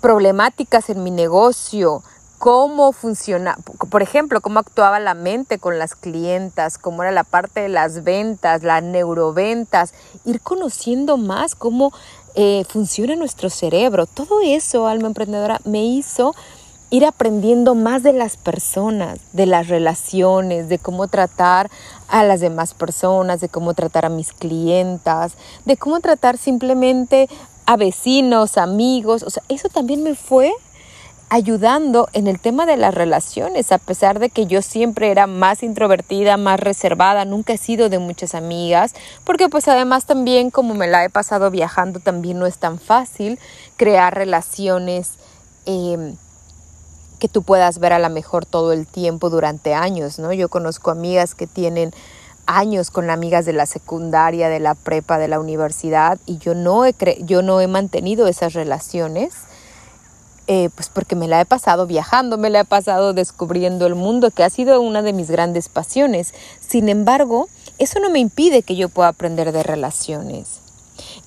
problemáticas 0.00 0.88
en 0.88 1.02
mi 1.02 1.10
negocio, 1.10 2.02
cómo 2.38 2.92
funciona, 2.92 3.58
por 3.90 4.00
ejemplo, 4.00 4.40
cómo 4.40 4.60
actuaba 4.60 4.98
la 4.98 5.12
mente 5.12 5.58
con 5.58 5.78
las 5.78 5.94
clientas, 5.94 6.78
cómo 6.78 7.02
era 7.02 7.12
la 7.12 7.24
parte 7.24 7.60
de 7.60 7.68
las 7.68 8.02
ventas, 8.02 8.62
las 8.62 8.82
neuroventas, 8.82 9.92
ir 10.24 10.40
conociendo 10.40 11.18
más 11.18 11.54
cómo 11.54 11.92
eh, 12.34 12.64
funciona 12.66 13.14
nuestro 13.14 13.50
cerebro. 13.50 14.06
Todo 14.06 14.40
eso, 14.42 14.86
alma 14.86 15.08
emprendedora, 15.08 15.60
me 15.64 15.84
hizo 15.84 16.34
ir 16.90 17.04
aprendiendo 17.04 17.74
más 17.74 18.02
de 18.02 18.12
las 18.12 18.36
personas, 18.36 19.18
de 19.32 19.46
las 19.46 19.68
relaciones, 19.68 20.68
de 20.68 20.78
cómo 20.78 21.08
tratar 21.08 21.70
a 22.08 22.24
las 22.24 22.40
demás 22.40 22.74
personas, 22.74 23.40
de 23.40 23.48
cómo 23.48 23.74
tratar 23.74 24.06
a 24.06 24.10
mis 24.10 24.32
clientas, 24.32 25.34
de 25.64 25.76
cómo 25.76 26.00
tratar 26.00 26.38
simplemente 26.38 27.28
a 27.66 27.76
vecinos, 27.76 28.56
amigos. 28.56 29.22
O 29.22 29.30
sea, 29.30 29.42
eso 29.48 29.68
también 29.68 30.02
me 30.02 30.14
fue 30.14 30.52
ayudando 31.30 32.08
en 32.14 32.26
el 32.26 32.40
tema 32.40 32.64
de 32.64 32.78
las 32.78 32.94
relaciones, 32.94 33.70
a 33.70 33.76
pesar 33.76 34.18
de 34.18 34.30
que 34.30 34.46
yo 34.46 34.62
siempre 34.62 35.10
era 35.10 35.26
más 35.26 35.62
introvertida, 35.62 36.38
más 36.38 36.58
reservada, 36.58 37.26
nunca 37.26 37.52
he 37.52 37.58
sido 37.58 37.90
de 37.90 37.98
muchas 37.98 38.34
amigas, 38.34 38.94
porque 39.24 39.50
pues 39.50 39.68
además 39.68 40.06
también 40.06 40.50
como 40.50 40.72
me 40.72 40.86
la 40.86 41.04
he 41.04 41.10
pasado 41.10 41.50
viajando, 41.50 42.00
también 42.00 42.38
no 42.38 42.46
es 42.46 42.56
tan 42.56 42.78
fácil 42.78 43.38
crear 43.76 44.14
relaciones. 44.14 45.12
Eh, 45.66 46.14
que 47.18 47.28
tú 47.28 47.42
puedas 47.42 47.78
ver 47.78 47.92
a 47.92 47.98
lo 47.98 48.10
mejor 48.10 48.46
todo 48.46 48.72
el 48.72 48.86
tiempo 48.86 49.30
durante 49.30 49.74
años, 49.74 50.18
¿no? 50.18 50.32
Yo 50.32 50.48
conozco 50.48 50.90
amigas 50.90 51.34
que 51.34 51.46
tienen 51.46 51.92
años 52.46 52.90
con 52.90 53.10
amigas 53.10 53.44
de 53.44 53.52
la 53.52 53.66
secundaria, 53.66 54.48
de 54.48 54.58
la 54.60 54.74
prepa, 54.74 55.18
de 55.18 55.28
la 55.28 55.38
universidad 55.38 56.18
y 56.26 56.38
yo 56.38 56.54
no 56.54 56.86
he, 56.86 56.94
yo 57.24 57.42
no 57.42 57.60
he 57.60 57.66
mantenido 57.66 58.26
esas 58.26 58.54
relaciones. 58.54 59.34
Eh, 60.50 60.70
pues 60.74 60.88
porque 60.88 61.14
me 61.14 61.28
la 61.28 61.42
he 61.42 61.44
pasado 61.44 61.86
viajando, 61.86 62.38
me 62.38 62.48
la 62.48 62.60
he 62.60 62.64
pasado 62.64 63.12
descubriendo 63.12 63.84
el 63.86 63.94
mundo, 63.94 64.30
que 64.30 64.44
ha 64.44 64.48
sido 64.48 64.80
una 64.80 65.02
de 65.02 65.12
mis 65.12 65.30
grandes 65.30 65.68
pasiones. 65.68 66.32
Sin 66.66 66.88
embargo, 66.88 67.48
eso 67.78 68.00
no 68.00 68.08
me 68.08 68.18
impide 68.18 68.62
que 68.62 68.74
yo 68.74 68.88
pueda 68.88 69.08
aprender 69.08 69.52
de 69.52 69.62
relaciones. 69.62 70.60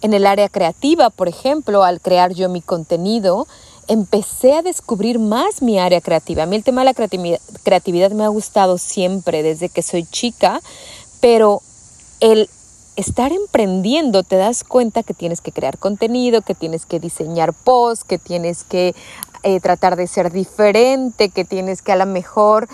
En 0.02 0.16
el 0.16 0.26
área 0.26 0.50
creativa, 0.50 1.12
por 1.12 1.28
ejemplo, 1.28 1.84
al 1.84 2.02
crear 2.02 2.34
yo 2.34 2.50
mi 2.50 2.62
contenido, 2.62 3.48
empecé 3.88 4.54
a 4.54 4.62
descubrir 4.62 5.20
más 5.20 5.62
mi 5.62 5.80
área 5.80 6.02
creativa. 6.02 6.44
A 6.44 6.46
mí 6.46 6.56
el 6.56 6.64
tema 6.64 6.82
de 6.82 6.86
la 6.86 6.94
creatividad, 7.64 8.12
me 8.12 8.24
ha 8.24 8.30
gustado 8.30 8.78
siempre 8.78 9.44
desde 9.44 9.70
que 9.70 9.82
soy 9.82 10.06
chica, 10.06 10.62
pero 11.20 11.62
el 12.20 12.50
estar 12.96 13.32
emprendiendo 13.32 14.24
te 14.24 14.36
das 14.36 14.64
cuenta 14.64 15.04
que 15.04 15.14
tienes 15.14 15.42
que 15.42 15.52
crear 15.52 15.78
contenido, 15.78 16.42
que 16.42 16.56
tienes 16.56 16.86
que 16.86 17.00
diseñar 17.00 17.54
posts, 17.54 18.04
que 18.04 18.18
tienes 18.18 18.64
que 18.64 18.96
eh, 19.44 19.60
tratar 19.60 19.96
de 19.96 20.08
ser 20.08 20.32
diferente, 20.32 21.30
que 21.30 21.46
tienes 21.46 21.82
que 21.82 21.92
a 21.92 21.96
lo 21.96 22.06
mejor 22.06 22.68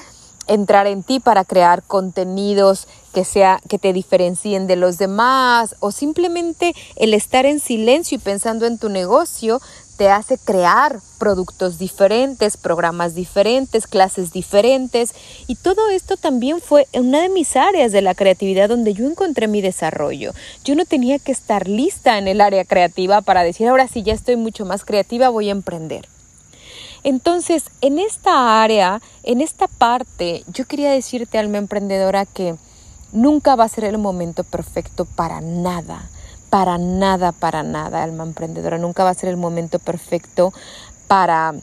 entrar 0.47 0.87
en 0.87 1.03
ti 1.03 1.19
para 1.19 1.43
crear 1.43 1.83
contenidos 1.83 2.87
que 3.13 3.25
sea 3.25 3.59
que 3.67 3.79
te 3.79 3.93
diferencien 3.93 4.67
de 4.67 4.75
los 4.75 4.97
demás 4.97 5.75
o 5.79 5.91
simplemente 5.91 6.73
el 6.95 7.13
estar 7.13 7.45
en 7.45 7.59
silencio 7.59 8.17
y 8.17 8.19
pensando 8.19 8.65
en 8.65 8.77
tu 8.77 8.89
negocio 8.89 9.59
te 9.97 10.09
hace 10.09 10.37
crear 10.37 10.99
productos 11.17 11.79
diferentes, 11.79 12.55
programas 12.55 13.15
diferentes, 13.15 13.87
clases 13.87 14.31
diferentes. 14.31 15.13
Y 15.47 15.55
todo 15.55 15.89
esto 15.89 16.17
también 16.17 16.61
fue 16.61 16.87
una 16.93 17.21
de 17.21 17.29
mis 17.29 17.55
áreas 17.55 17.91
de 17.91 18.03
la 18.03 18.13
creatividad 18.13 18.69
donde 18.69 18.93
yo 18.93 19.07
encontré 19.07 19.47
mi 19.47 19.61
desarrollo. 19.61 20.33
Yo 20.63 20.75
no 20.75 20.85
tenía 20.85 21.17
que 21.17 21.31
estar 21.31 21.67
lista 21.67 22.19
en 22.19 22.27
el 22.27 22.41
área 22.41 22.63
creativa 22.63 23.21
para 23.21 23.43
decir, 23.43 23.67
ahora 23.67 23.87
sí 23.87 24.03
ya 24.03 24.13
estoy 24.13 24.35
mucho 24.35 24.65
más 24.65 24.85
creativa, 24.85 25.29
voy 25.29 25.49
a 25.49 25.53
emprender. 25.53 26.07
Entonces, 27.03 27.65
en 27.81 27.99
esta 27.99 28.61
área, 28.61 29.01
en 29.23 29.41
esta 29.41 29.67
parte, 29.67 30.43
yo 30.53 30.65
quería 30.65 30.91
decirte, 30.91 31.37
alma 31.37 31.57
emprendedora, 31.57 32.25
que 32.25 32.55
nunca 33.11 33.55
va 33.55 33.63
a 33.63 33.69
ser 33.69 33.85
el 33.85 33.97
momento 33.97 34.43
perfecto 34.43 35.05
para 35.05 35.41
nada 35.41 36.09
para 36.49 36.77
nada, 36.77 37.31
para 37.31 37.63
nada, 37.63 38.03
alma 38.03 38.23
emprendedora. 38.23 38.77
Nunca 38.77 39.03
va 39.03 39.11
a 39.11 39.15
ser 39.15 39.29
el 39.29 39.37
momento 39.37 39.79
perfecto 39.79 40.53
para 41.07 41.53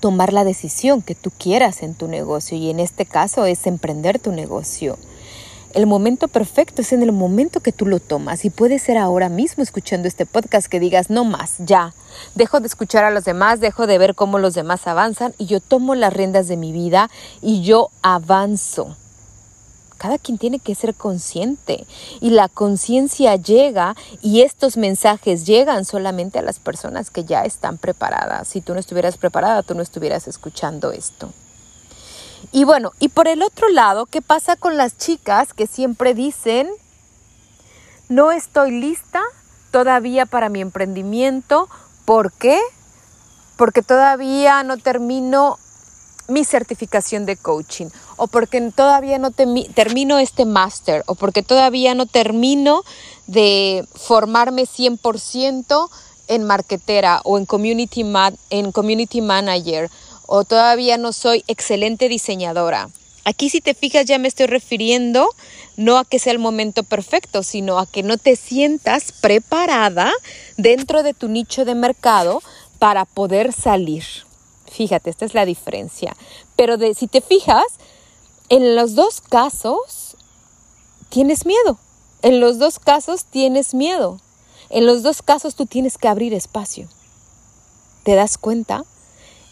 tomar 0.00 0.32
la 0.32 0.44
decisión 0.44 1.02
que 1.02 1.14
tú 1.14 1.30
quieras 1.36 1.82
en 1.82 1.94
tu 1.94 2.08
negocio 2.08 2.56
y 2.56 2.70
en 2.70 2.80
este 2.80 3.06
caso 3.06 3.46
es 3.46 3.66
emprender 3.66 4.18
tu 4.18 4.32
negocio. 4.32 4.98
El 5.74 5.86
momento 5.86 6.28
perfecto 6.28 6.80
es 6.80 6.92
en 6.92 7.02
el 7.02 7.12
momento 7.12 7.60
que 7.60 7.72
tú 7.72 7.84
lo 7.84 8.00
tomas 8.00 8.44
y 8.44 8.50
puede 8.50 8.78
ser 8.78 8.96
ahora 8.96 9.28
mismo 9.28 9.62
escuchando 9.62 10.08
este 10.08 10.24
podcast 10.24 10.68
que 10.68 10.80
digas, 10.80 11.10
no 11.10 11.24
más, 11.24 11.56
ya, 11.58 11.92
dejo 12.34 12.60
de 12.60 12.66
escuchar 12.66 13.04
a 13.04 13.10
los 13.10 13.24
demás, 13.24 13.60
dejo 13.60 13.86
de 13.86 13.98
ver 13.98 14.14
cómo 14.14 14.38
los 14.38 14.54
demás 14.54 14.86
avanzan 14.86 15.34
y 15.36 15.46
yo 15.46 15.60
tomo 15.60 15.94
las 15.94 16.14
riendas 16.14 16.48
de 16.48 16.56
mi 16.56 16.72
vida 16.72 17.10
y 17.42 17.62
yo 17.62 17.90
avanzo. 18.00 18.96
Cada 19.98 20.18
quien 20.18 20.38
tiene 20.38 20.58
que 20.58 20.74
ser 20.74 20.94
consciente 20.94 21.86
y 22.20 22.30
la 22.30 22.48
conciencia 22.48 23.36
llega 23.36 23.96
y 24.22 24.42
estos 24.42 24.76
mensajes 24.76 25.46
llegan 25.46 25.84
solamente 25.84 26.38
a 26.38 26.42
las 26.42 26.58
personas 26.58 27.10
que 27.10 27.24
ya 27.24 27.44
están 27.44 27.78
preparadas. 27.78 28.48
Si 28.48 28.60
tú 28.60 28.74
no 28.74 28.80
estuvieras 28.80 29.16
preparada, 29.16 29.62
tú 29.62 29.74
no 29.74 29.82
estuvieras 29.82 30.28
escuchando 30.28 30.92
esto. 30.92 31.30
Y 32.52 32.64
bueno, 32.64 32.92
y 32.98 33.08
por 33.08 33.28
el 33.28 33.42
otro 33.42 33.68
lado, 33.68 34.06
¿qué 34.06 34.22
pasa 34.22 34.56
con 34.56 34.76
las 34.76 34.96
chicas 34.96 35.52
que 35.52 35.66
siempre 35.66 36.14
dicen, 36.14 36.68
no 38.08 38.30
estoy 38.32 38.70
lista 38.70 39.22
todavía 39.70 40.26
para 40.26 40.48
mi 40.48 40.60
emprendimiento? 40.60 41.68
¿Por 42.04 42.32
qué? 42.32 42.60
Porque 43.56 43.82
todavía 43.82 44.62
no 44.62 44.76
termino 44.76 45.58
mi 46.28 46.44
certificación 46.44 47.26
de 47.26 47.36
coaching 47.36 47.86
o 48.16 48.26
porque 48.26 48.60
todavía 48.74 49.18
no 49.18 49.30
termino 49.30 50.18
este 50.18 50.44
máster 50.44 51.02
o 51.06 51.14
porque 51.14 51.42
todavía 51.42 51.94
no 51.94 52.06
termino 52.06 52.82
de 53.26 53.86
formarme 53.94 54.62
100% 54.62 55.88
en 56.28 56.44
marketera 56.44 57.20
o 57.24 57.38
en 57.38 57.46
community, 57.46 58.04
en 58.50 58.72
community 58.72 59.20
manager 59.20 59.90
o 60.26 60.44
todavía 60.44 60.98
no 60.98 61.12
soy 61.12 61.44
excelente 61.46 62.08
diseñadora. 62.08 62.88
Aquí 63.24 63.50
si 63.50 63.60
te 63.60 63.74
fijas 63.74 64.06
ya 64.06 64.18
me 64.18 64.28
estoy 64.28 64.46
refiriendo 64.46 65.28
no 65.76 65.98
a 65.98 66.04
que 66.04 66.18
sea 66.18 66.32
el 66.32 66.38
momento 66.38 66.84
perfecto, 66.84 67.42
sino 67.42 67.78
a 67.78 67.86
que 67.86 68.02
no 68.02 68.18
te 68.18 68.36
sientas 68.36 69.12
preparada 69.20 70.12
dentro 70.56 71.02
de 71.02 71.12
tu 71.12 71.28
nicho 71.28 71.64
de 71.64 71.74
mercado 71.74 72.42
para 72.78 73.04
poder 73.04 73.52
salir. 73.52 74.04
Fíjate, 74.76 75.08
esta 75.08 75.24
es 75.24 75.32
la 75.32 75.46
diferencia. 75.46 76.14
Pero 76.54 76.76
de, 76.76 76.92
si 76.92 77.06
te 77.06 77.22
fijas, 77.22 77.64
en 78.50 78.76
los 78.76 78.94
dos 78.94 79.22
casos 79.22 80.18
tienes 81.08 81.46
miedo. 81.46 81.78
En 82.20 82.40
los 82.40 82.58
dos 82.58 82.78
casos 82.78 83.24
tienes 83.24 83.72
miedo. 83.72 84.20
En 84.68 84.84
los 84.84 85.02
dos 85.02 85.22
casos 85.22 85.54
tú 85.54 85.64
tienes 85.64 85.96
que 85.96 86.08
abrir 86.08 86.34
espacio. 86.34 86.88
¿Te 88.02 88.16
das 88.16 88.36
cuenta? 88.36 88.84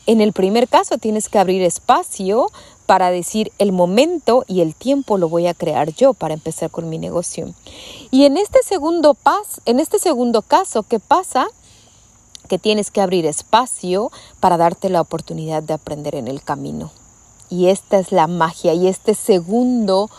En 0.04 0.20
el 0.20 0.34
primer 0.34 0.68
caso 0.68 0.98
tienes 0.98 1.30
que 1.30 1.38
abrir 1.38 1.62
espacio 1.62 2.50
para 2.84 3.10
decir 3.10 3.50
el 3.58 3.72
momento 3.72 4.44
y 4.46 4.60
el 4.60 4.74
tiempo 4.74 5.16
lo 5.16 5.30
voy 5.30 5.46
a 5.46 5.54
crear 5.54 5.94
yo 5.94 6.12
para 6.12 6.34
empezar 6.34 6.70
con 6.70 6.90
mi 6.90 6.98
negocio. 6.98 7.54
Y 8.10 8.26
en 8.26 8.36
este 8.36 8.58
segundo 8.62 9.14
pas, 9.14 9.62
en 9.64 9.80
este 9.80 9.98
segundo 9.98 10.42
caso, 10.42 10.82
¿qué 10.82 11.00
pasa? 11.00 11.46
Que 12.48 12.58
tienes 12.58 12.90
que 12.90 13.00
abrir 13.00 13.26
espacio 13.26 14.10
para 14.40 14.56
darte 14.56 14.88
la 14.88 15.00
oportunidad 15.00 15.62
de 15.62 15.74
aprender 15.74 16.14
en 16.14 16.28
el 16.28 16.42
camino. 16.42 16.90
Y 17.50 17.68
esta 17.68 17.98
es 17.98 18.12
la 18.12 18.26
magia 18.26 18.74
y 18.74 18.88
este 18.88 19.14
segundo 19.14 20.10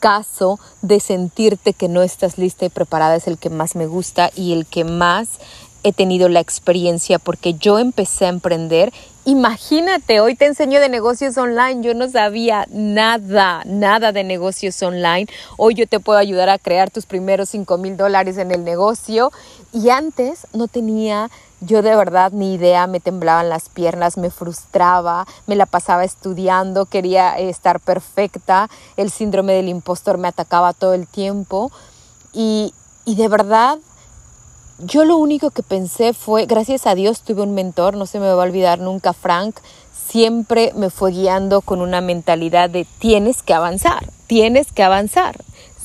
caso 0.00 0.58
de 0.82 0.98
sentirte 0.98 1.72
que 1.72 1.88
no 1.88 2.02
estás 2.02 2.36
lista 2.36 2.64
y 2.64 2.70
preparada 2.70 3.14
es 3.14 3.28
el 3.28 3.38
que 3.38 3.50
más 3.50 3.76
me 3.76 3.86
gusta 3.86 4.30
y 4.34 4.52
el 4.52 4.66
que 4.66 4.84
más 4.84 5.38
he 5.84 5.92
tenido 5.92 6.28
la 6.28 6.40
experiencia 6.40 7.18
porque 7.18 7.54
yo 7.54 7.78
empecé 7.78 8.26
a 8.26 8.30
emprender. 8.30 8.92
Imagínate, 9.24 10.20
hoy 10.20 10.34
te 10.34 10.46
enseño 10.46 10.80
de 10.80 10.88
negocios 10.88 11.38
online. 11.38 11.82
Yo 11.82 11.94
no 11.94 12.08
sabía 12.08 12.66
nada, 12.70 13.62
nada 13.64 14.10
de 14.10 14.24
negocios 14.24 14.82
online. 14.82 15.26
Hoy 15.56 15.74
yo 15.74 15.86
te 15.86 16.00
puedo 16.00 16.18
ayudar 16.18 16.48
a 16.48 16.58
crear 16.58 16.90
tus 16.90 17.06
primeros 17.06 17.50
5 17.50 17.78
mil 17.78 17.96
dólares 17.96 18.38
en 18.38 18.50
el 18.50 18.64
negocio. 18.64 19.30
Y 19.72 19.88
antes 19.88 20.46
no 20.52 20.68
tenía 20.68 21.30
yo 21.60 21.80
de 21.80 21.94
verdad 21.94 22.32
ni 22.32 22.54
idea, 22.54 22.86
me 22.86 23.00
temblaban 23.00 23.48
las 23.48 23.68
piernas, 23.68 24.18
me 24.18 24.30
frustraba, 24.30 25.26
me 25.46 25.56
la 25.56 25.66
pasaba 25.66 26.04
estudiando, 26.04 26.86
quería 26.86 27.38
estar 27.38 27.80
perfecta, 27.80 28.68
el 28.96 29.10
síndrome 29.10 29.52
del 29.54 29.68
impostor 29.68 30.18
me 30.18 30.28
atacaba 30.28 30.72
todo 30.72 30.94
el 30.94 31.06
tiempo 31.06 31.70
y, 32.32 32.74
y 33.04 33.14
de 33.14 33.28
verdad 33.28 33.78
yo 34.80 35.04
lo 35.04 35.16
único 35.16 35.50
que 35.50 35.62
pensé 35.62 36.12
fue, 36.12 36.46
gracias 36.46 36.86
a 36.86 36.96
Dios 36.96 37.22
tuve 37.22 37.42
un 37.42 37.54
mentor, 37.54 37.96
no 37.96 38.06
se 38.06 38.18
me 38.18 38.26
va 38.26 38.42
a 38.42 38.46
olvidar 38.46 38.80
nunca 38.80 39.12
Frank, 39.12 39.56
siempre 40.08 40.72
me 40.74 40.90
fue 40.90 41.12
guiando 41.12 41.60
con 41.60 41.80
una 41.80 42.00
mentalidad 42.00 42.68
de 42.68 42.86
tienes 42.98 43.42
que 43.42 43.54
avanzar, 43.54 44.04
tienes 44.26 44.72
que 44.72 44.82
avanzar. 44.82 45.36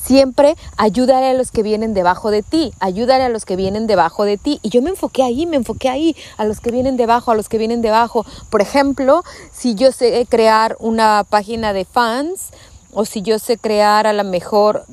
Siempre 0.08 0.56
ayúdale 0.78 1.26
a 1.26 1.34
los 1.34 1.50
que 1.50 1.62
vienen 1.62 1.92
debajo 1.92 2.30
de 2.30 2.42
ti, 2.42 2.72
ayúdale 2.80 3.24
a 3.24 3.28
los 3.28 3.44
que 3.44 3.56
vienen 3.56 3.86
debajo 3.86 4.24
de 4.24 4.38
ti. 4.38 4.58
Y 4.62 4.70
yo 4.70 4.80
me 4.80 4.88
enfoqué 4.88 5.22
ahí, 5.22 5.44
me 5.44 5.56
enfoqué 5.56 5.90
ahí, 5.90 6.16
a 6.38 6.46
los 6.46 6.60
que 6.60 6.70
vienen 6.70 6.96
debajo, 6.96 7.30
a 7.30 7.34
los 7.34 7.50
que 7.50 7.58
vienen 7.58 7.82
debajo. 7.82 8.24
Por 8.48 8.62
ejemplo, 8.62 9.22
si 9.52 9.74
yo 9.74 9.92
sé 9.92 10.26
crear 10.26 10.78
una 10.80 11.26
página 11.28 11.74
de 11.74 11.84
fans 11.84 12.52
o 12.94 13.04
si 13.04 13.20
yo 13.20 13.38
sé 13.38 13.58
crear 13.58 14.06
a 14.06 14.14
lo 14.14 14.24
mejor... 14.24 14.86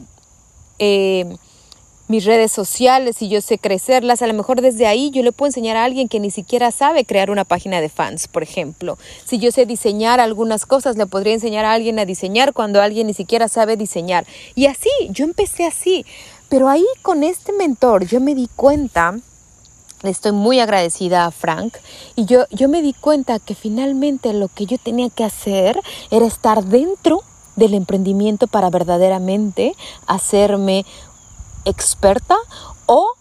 Eh, 0.80 1.38
mis 2.08 2.26
redes 2.26 2.52
sociales 2.52 3.22
y 3.22 3.30
yo 3.30 3.42
sé 3.42 3.58
crecerlas, 3.58 4.22
a 4.22 4.28
lo 4.28 4.34
mejor 4.34 4.62
desde 4.62 4.86
ahí 4.86 5.10
yo 5.10 5.24
le 5.24 5.32
puedo 5.32 5.48
enseñar 5.48 5.78
a 5.78 5.84
alguien 5.84 6.08
que 6.08 6.20
ni 6.20 6.30
siquiera 6.30 6.72
sabe 6.72 7.06
crear 7.06 7.32
una 7.32 7.46
página 7.46 7.82
de 7.82 7.90
fans, 7.90 8.28
por 8.28 8.44
ejemplo. 8.44 8.98
Si 9.26 9.40
yo 9.40 9.52
sé 9.52 9.66
diseñar 9.66 10.20
algunas 10.20 10.66
cosas, 10.66 10.98
le 10.98 11.08
podría 11.08 11.34
enseñar 11.34 11.66
a 11.66 11.74
alguien 11.74 11.98
a 11.98 12.06
diseñar 12.06 12.54
cuando 12.54 12.82
alguien 12.82 13.08
ni 13.08 13.14
siquiera 13.14 13.48
sabe 13.48 13.76
diseñar. 13.76 14.26
Y 14.54 14.68
así, 14.68 14.90
yo 15.10 15.26
empecé 15.26 15.66
así. 15.66 16.06
Pero 16.50 16.70
ahí 16.70 16.86
con 17.02 17.24
este 17.24 17.54
mentor 17.54 18.06
yo 18.06 18.22
me 18.22 18.36
di 18.36 18.48
cuenta, 18.56 19.18
le 20.04 20.10
estoy 20.12 20.32
muy 20.32 20.60
agradecida 20.60 21.26
a 21.26 21.32
Frank, 21.32 21.76
y 22.16 22.26
yo, 22.26 22.46
yo 22.52 22.70
me 22.70 22.84
di 22.84 22.94
cuenta 22.94 23.40
que 23.40 23.56
finalmente 23.56 24.32
lo 24.34 24.48
que 24.48 24.68
yo 24.68 24.78
tenía 24.78 25.10
que 25.10 25.24
hacer 25.24 25.80
era 26.12 26.28
estar 26.28 26.64
dentro 26.64 27.24
del 27.56 27.74
emprendimiento 27.74 28.48
para 28.48 28.70
verdaderamente 28.70 29.74
hacerme 30.08 30.86
experta 31.66 32.38
o 32.86 33.12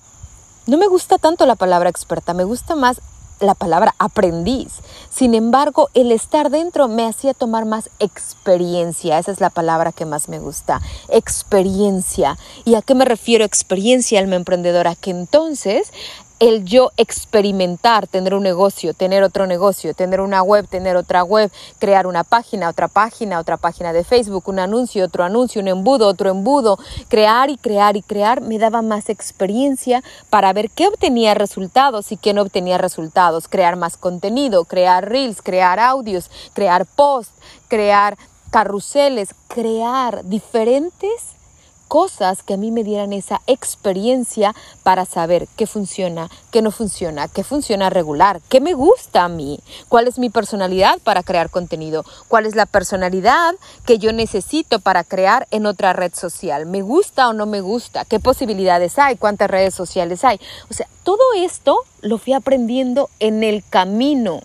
no 0.66 0.78
me 0.78 0.86
gusta 0.86 1.18
tanto 1.18 1.44
la 1.46 1.56
palabra 1.56 1.90
experta, 1.90 2.32
me 2.32 2.44
gusta 2.44 2.74
más 2.74 3.00
la 3.40 3.54
palabra 3.54 3.94
aprendiz. 3.98 4.80
Sin 5.10 5.34
embargo, 5.34 5.88
el 5.94 6.12
estar 6.12 6.50
dentro 6.50 6.88
me 6.88 7.06
hacía 7.06 7.34
tomar 7.34 7.64
más 7.64 7.90
experiencia. 7.98 9.18
Esa 9.18 9.32
es 9.32 9.40
la 9.40 9.50
palabra 9.50 9.92
que 9.92 10.06
más 10.06 10.28
me 10.28 10.38
gusta. 10.38 10.80
Experiencia. 11.08 12.38
¿Y 12.64 12.74
a 12.74 12.82
qué 12.82 12.94
me 12.94 13.04
refiero 13.04 13.44
experiencia, 13.44 14.20
alma 14.20 14.36
emprendedora? 14.36 14.94
Que 14.94 15.10
entonces 15.10 15.92
el 16.40 16.64
yo 16.64 16.90
experimentar, 16.96 18.06
tener 18.06 18.34
un 18.34 18.42
negocio, 18.42 18.92
tener 18.92 19.22
otro 19.22 19.46
negocio, 19.46 19.94
tener 19.94 20.20
una 20.20 20.42
web, 20.42 20.66
tener 20.68 20.96
otra 20.96 21.22
web, 21.22 21.50
crear 21.78 22.06
una 22.06 22.24
página, 22.24 22.68
otra 22.68 22.88
página, 22.88 23.38
otra 23.38 23.56
página 23.56 23.92
de 23.92 24.04
Facebook, 24.04 24.48
un 24.48 24.58
anuncio, 24.58 25.04
otro 25.04 25.24
anuncio, 25.24 25.60
un 25.60 25.68
embudo, 25.68 26.08
otro 26.08 26.30
embudo, 26.30 26.78
crear 27.08 27.50
y 27.50 27.56
crear 27.56 27.96
y 27.96 28.02
crear, 28.02 28.40
me 28.40 28.58
daba 28.58 28.82
más 28.82 29.08
experiencia 29.08 30.02
para 30.28 30.52
ver 30.52 30.70
qué 30.70 30.88
obtenía 30.88 31.34
resultados 31.34 32.10
y 32.12 32.16
qué 32.16 32.34
no 32.34 32.42
obtenía 32.42 32.78
resultados, 32.78 33.48
crear 33.48 33.76
más 33.76 33.96
contenido, 33.96 34.64
crear 34.64 35.08
reels, 35.08 35.40
crear 35.40 35.78
audios, 35.78 36.30
crear 36.52 36.84
posts, 36.84 37.34
crear 37.68 38.18
carruseles, 38.50 39.34
crear 39.48 40.24
diferentes 40.24 41.34
cosas 41.88 42.42
que 42.42 42.54
a 42.54 42.56
mí 42.56 42.70
me 42.70 42.84
dieran 42.84 43.12
esa 43.12 43.40
experiencia 43.46 44.54
para 44.82 45.04
saber 45.04 45.48
qué 45.56 45.66
funciona, 45.66 46.28
qué 46.50 46.62
no 46.62 46.70
funciona, 46.70 47.28
qué 47.28 47.44
funciona 47.44 47.90
regular, 47.90 48.40
qué 48.48 48.60
me 48.60 48.74
gusta 48.74 49.24
a 49.24 49.28
mí, 49.28 49.60
cuál 49.88 50.08
es 50.08 50.18
mi 50.18 50.30
personalidad 50.30 50.98
para 51.00 51.22
crear 51.22 51.50
contenido, 51.50 52.04
cuál 52.28 52.46
es 52.46 52.54
la 52.54 52.66
personalidad 52.66 53.54
que 53.84 53.98
yo 53.98 54.12
necesito 54.12 54.80
para 54.80 55.04
crear 55.04 55.46
en 55.50 55.66
otra 55.66 55.92
red 55.92 56.14
social, 56.14 56.66
me 56.66 56.82
gusta 56.82 57.28
o 57.28 57.32
no 57.32 57.46
me 57.46 57.60
gusta, 57.60 58.04
qué 58.04 58.20
posibilidades 58.20 58.98
hay, 58.98 59.16
cuántas 59.16 59.50
redes 59.50 59.74
sociales 59.74 60.24
hay. 60.24 60.40
O 60.70 60.74
sea, 60.74 60.88
todo 61.02 61.22
esto 61.36 61.78
lo 62.00 62.18
fui 62.18 62.32
aprendiendo 62.32 63.10
en 63.20 63.44
el 63.44 63.62
camino. 63.68 64.40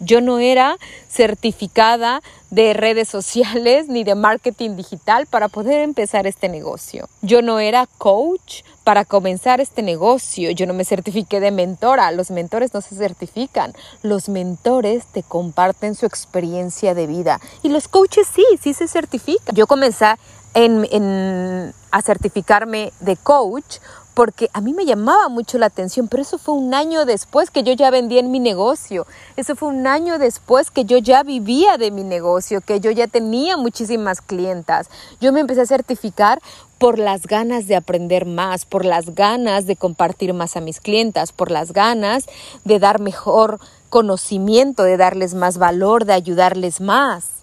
Yo 0.00 0.20
no 0.20 0.38
era 0.38 0.76
certificada 1.08 2.20
de 2.50 2.72
redes 2.72 3.08
sociales 3.08 3.88
ni 3.88 4.04
de 4.04 4.14
marketing 4.14 4.76
digital 4.76 5.26
para 5.26 5.48
poder 5.48 5.80
empezar 5.82 6.26
este 6.26 6.48
negocio. 6.48 7.08
Yo 7.22 7.42
no 7.42 7.58
era 7.60 7.86
coach 7.98 8.62
para 8.84 9.04
comenzar 9.04 9.60
este 9.60 9.82
negocio. 9.82 10.50
Yo 10.52 10.66
no 10.66 10.72
me 10.72 10.84
certifiqué 10.84 11.40
de 11.40 11.50
mentora. 11.50 12.10
Los 12.12 12.30
mentores 12.30 12.72
no 12.72 12.80
se 12.80 12.94
certifican. 12.96 13.74
Los 14.02 14.30
mentores 14.30 15.04
te 15.12 15.22
comparten 15.22 15.94
su 15.94 16.06
experiencia 16.06 16.94
de 16.94 17.06
vida. 17.06 17.38
Y 17.62 17.68
los 17.68 17.86
coaches 17.88 18.26
sí, 18.34 18.44
sí 18.60 18.72
se 18.72 18.88
certifican. 18.88 19.54
Yo 19.54 19.66
comencé 19.66 20.16
a 20.54 22.02
certificarme 22.02 22.92
de 23.00 23.16
coach 23.16 23.78
porque 24.18 24.50
a 24.52 24.60
mí 24.60 24.74
me 24.74 24.84
llamaba 24.84 25.28
mucho 25.28 25.58
la 25.58 25.66
atención, 25.66 26.08
pero 26.08 26.24
eso 26.24 26.38
fue 26.38 26.56
un 26.56 26.74
año 26.74 27.04
después 27.04 27.52
que 27.52 27.62
yo 27.62 27.72
ya 27.74 27.88
vendía 27.92 28.18
en 28.18 28.32
mi 28.32 28.40
negocio, 28.40 29.06
eso 29.36 29.54
fue 29.54 29.68
un 29.68 29.86
año 29.86 30.18
después 30.18 30.72
que 30.72 30.84
yo 30.84 30.98
ya 30.98 31.22
vivía 31.22 31.76
de 31.78 31.92
mi 31.92 32.02
negocio, 32.02 32.60
que 32.60 32.80
yo 32.80 32.90
ya 32.90 33.06
tenía 33.06 33.56
muchísimas 33.56 34.20
clientas. 34.20 34.90
Yo 35.20 35.32
me 35.32 35.38
empecé 35.38 35.60
a 35.60 35.66
certificar 35.66 36.40
por 36.78 36.98
las 36.98 37.28
ganas 37.28 37.68
de 37.68 37.76
aprender 37.76 38.26
más, 38.26 38.64
por 38.64 38.84
las 38.84 39.14
ganas 39.14 39.66
de 39.66 39.76
compartir 39.76 40.34
más 40.34 40.56
a 40.56 40.60
mis 40.60 40.80
clientas, 40.80 41.30
por 41.30 41.52
las 41.52 41.72
ganas 41.72 42.26
de 42.64 42.80
dar 42.80 42.98
mejor 42.98 43.60
conocimiento, 43.88 44.82
de 44.82 44.96
darles 44.96 45.34
más 45.34 45.58
valor, 45.58 46.06
de 46.06 46.14
ayudarles 46.14 46.80
más. 46.80 47.37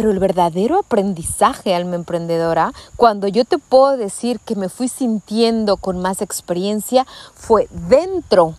Pero 0.00 0.12
el 0.12 0.18
verdadero 0.18 0.78
aprendizaje, 0.78 1.74
alma 1.74 1.94
emprendedora, 1.94 2.72
cuando 2.96 3.28
yo 3.28 3.44
te 3.44 3.58
puedo 3.58 3.98
decir 3.98 4.40
que 4.40 4.56
me 4.56 4.70
fui 4.70 4.88
sintiendo 4.88 5.76
con 5.76 6.00
más 6.00 6.22
experiencia, 6.22 7.06
fue 7.34 7.68
dentro 7.70 8.54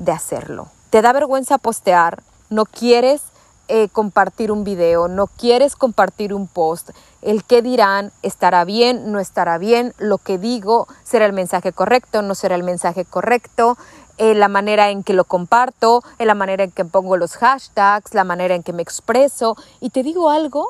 de 0.00 0.10
hacerlo. 0.10 0.66
Te 0.90 1.00
da 1.00 1.12
vergüenza 1.12 1.58
postear, 1.58 2.24
no 2.48 2.64
quieres 2.64 3.22
eh, 3.68 3.88
compartir 3.92 4.50
un 4.50 4.64
video, 4.64 5.06
no 5.06 5.28
quieres 5.28 5.76
compartir 5.76 6.34
un 6.34 6.48
post. 6.48 6.90
El 7.22 7.44
qué 7.44 7.62
dirán 7.62 8.10
estará 8.22 8.64
bien, 8.64 9.12
no 9.12 9.20
estará 9.20 9.58
bien, 9.58 9.94
lo 9.98 10.18
que 10.18 10.38
digo 10.38 10.88
será 11.04 11.24
el 11.24 11.32
mensaje 11.32 11.70
correcto, 11.70 12.20
no 12.22 12.34
será 12.34 12.56
el 12.56 12.64
mensaje 12.64 13.04
correcto, 13.04 13.78
eh, 14.18 14.34
la 14.34 14.48
manera 14.48 14.90
en 14.90 15.04
que 15.04 15.12
lo 15.12 15.22
comparto, 15.22 16.02
en 16.18 16.26
la 16.26 16.34
manera 16.34 16.64
en 16.64 16.72
que 16.72 16.84
pongo 16.84 17.16
los 17.16 17.36
hashtags, 17.36 18.12
la 18.12 18.24
manera 18.24 18.56
en 18.56 18.64
que 18.64 18.72
me 18.72 18.82
expreso. 18.82 19.56
Y 19.78 19.90
te 19.90 20.02
digo 20.02 20.30
algo, 20.30 20.66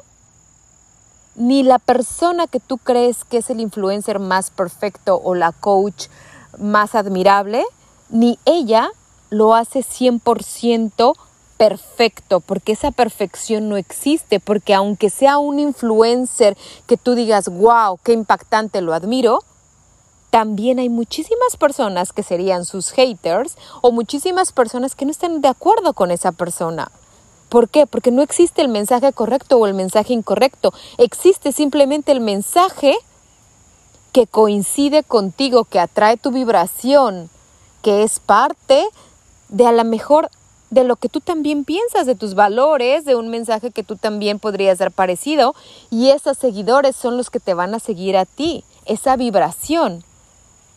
ni 1.40 1.62
la 1.62 1.78
persona 1.78 2.46
que 2.46 2.60
tú 2.60 2.76
crees 2.76 3.24
que 3.24 3.38
es 3.38 3.48
el 3.48 3.60
influencer 3.60 4.18
más 4.18 4.50
perfecto 4.50 5.18
o 5.24 5.34
la 5.34 5.52
coach 5.52 6.08
más 6.58 6.94
admirable, 6.94 7.64
ni 8.10 8.38
ella 8.44 8.90
lo 9.30 9.54
hace 9.54 9.80
100% 9.80 11.14
perfecto, 11.56 12.40
porque 12.40 12.72
esa 12.72 12.90
perfección 12.90 13.70
no 13.70 13.78
existe, 13.78 14.38
porque 14.38 14.74
aunque 14.74 15.08
sea 15.08 15.38
un 15.38 15.58
influencer 15.58 16.58
que 16.86 16.98
tú 16.98 17.14
digas, 17.14 17.48
wow, 17.48 17.98
qué 18.04 18.12
impactante, 18.12 18.82
lo 18.82 18.92
admiro, 18.92 19.38
también 20.28 20.78
hay 20.78 20.90
muchísimas 20.90 21.56
personas 21.56 22.12
que 22.12 22.22
serían 22.22 22.66
sus 22.66 22.90
haters 22.90 23.56
o 23.80 23.92
muchísimas 23.92 24.52
personas 24.52 24.94
que 24.94 25.06
no 25.06 25.10
están 25.10 25.40
de 25.40 25.48
acuerdo 25.48 25.94
con 25.94 26.10
esa 26.10 26.32
persona. 26.32 26.92
¿Por 27.50 27.68
qué? 27.68 27.86
Porque 27.86 28.12
no 28.12 28.22
existe 28.22 28.62
el 28.62 28.68
mensaje 28.68 29.12
correcto 29.12 29.58
o 29.58 29.66
el 29.66 29.74
mensaje 29.74 30.14
incorrecto. 30.14 30.72
Existe 30.98 31.52
simplemente 31.52 32.12
el 32.12 32.20
mensaje 32.20 32.96
que 34.12 34.26
coincide 34.26 35.02
contigo, 35.02 35.64
que 35.64 35.80
atrae 35.80 36.16
tu 36.16 36.30
vibración, 36.30 37.28
que 37.82 38.04
es 38.04 38.20
parte 38.20 38.84
de 39.48 39.66
a 39.66 39.72
lo 39.72 39.84
mejor 39.84 40.30
de 40.70 40.84
lo 40.84 40.94
que 40.94 41.08
tú 41.08 41.20
también 41.20 41.64
piensas, 41.64 42.06
de 42.06 42.14
tus 42.14 42.34
valores, 42.34 43.04
de 43.04 43.16
un 43.16 43.28
mensaje 43.28 43.72
que 43.72 43.82
tú 43.82 43.96
también 43.96 44.38
podrías 44.38 44.78
dar 44.78 44.92
parecido. 44.92 45.56
Y 45.90 46.10
esos 46.10 46.38
seguidores 46.38 46.94
son 46.94 47.16
los 47.16 47.30
que 47.30 47.40
te 47.40 47.54
van 47.54 47.74
a 47.74 47.80
seguir 47.80 48.16
a 48.16 48.26
ti, 48.26 48.64
esa 48.86 49.16
vibración. 49.16 50.04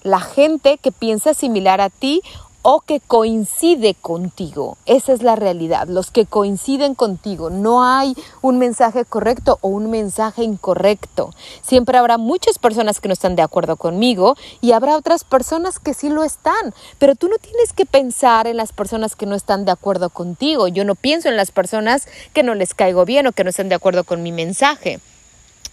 La 0.02 0.20
gente 0.20 0.80
que 0.80 0.92
piensa 0.92 1.36
similar 1.36 1.82
a 1.82 1.92
ti 1.92 2.24
o 2.64 2.80
que 2.80 3.02
coincide 3.02 3.94
contigo. 3.94 4.78
Esa 4.86 5.14
es 5.14 5.22
la 5.22 5.36
realidad, 5.36 5.88
los 5.88 6.12
que 6.12 6.26
coinciden 6.26 6.96
contigo. 6.96 7.50
No 7.50 7.84
hay 7.84 8.16
un 8.42 8.58
mensaje 8.58 9.06
correcto 9.06 9.60
o 9.62 9.68
un 9.68 9.92
mensaje 9.92 10.44
incorrecto. 10.44 11.32
Siempre 11.62 11.98
habrá 11.98 12.18
muchas 12.18 12.58
personas 12.58 13.00
que 13.00 13.10
no 13.10 13.14
están 13.14 13.36
de 13.36 13.42
acuerdo 13.42 13.76
conmigo 13.76 14.36
y 14.62 14.72
habrá 14.72 14.96
otras 14.96 15.26
personas 15.26 15.78
que 15.78 15.94
sí 15.94 16.10
lo 16.10 16.24
están. 16.24 16.74
Pero 17.00 17.16
tú 17.16 17.28
no 17.28 17.36
tienes 17.38 17.74
que 17.74 17.86
pensar 17.86 18.48
en 18.48 18.58
las 18.58 18.72
personas 18.72 19.16
que 19.16 19.26
no 19.26 19.36
están 19.36 19.66
de 19.66 19.72
acuerdo 19.72 20.10
contigo. 20.10 20.70
Yo 20.70 20.86
no 20.86 20.96
pienso 20.96 21.28
en 21.28 21.36
las 21.36 21.52
personas 21.52 22.08
que 22.34 22.44
no 22.44 22.56
les 22.56 22.74
caigo 22.74 23.04
bien 23.04 23.28
o 23.28 23.34
que 23.34 23.44
no 23.44 23.50
están 23.50 23.70
de 23.70 23.76
acuerdo 23.76 24.06
con 24.06 24.24
mi 24.24 24.32
mensaje. 24.32 25.02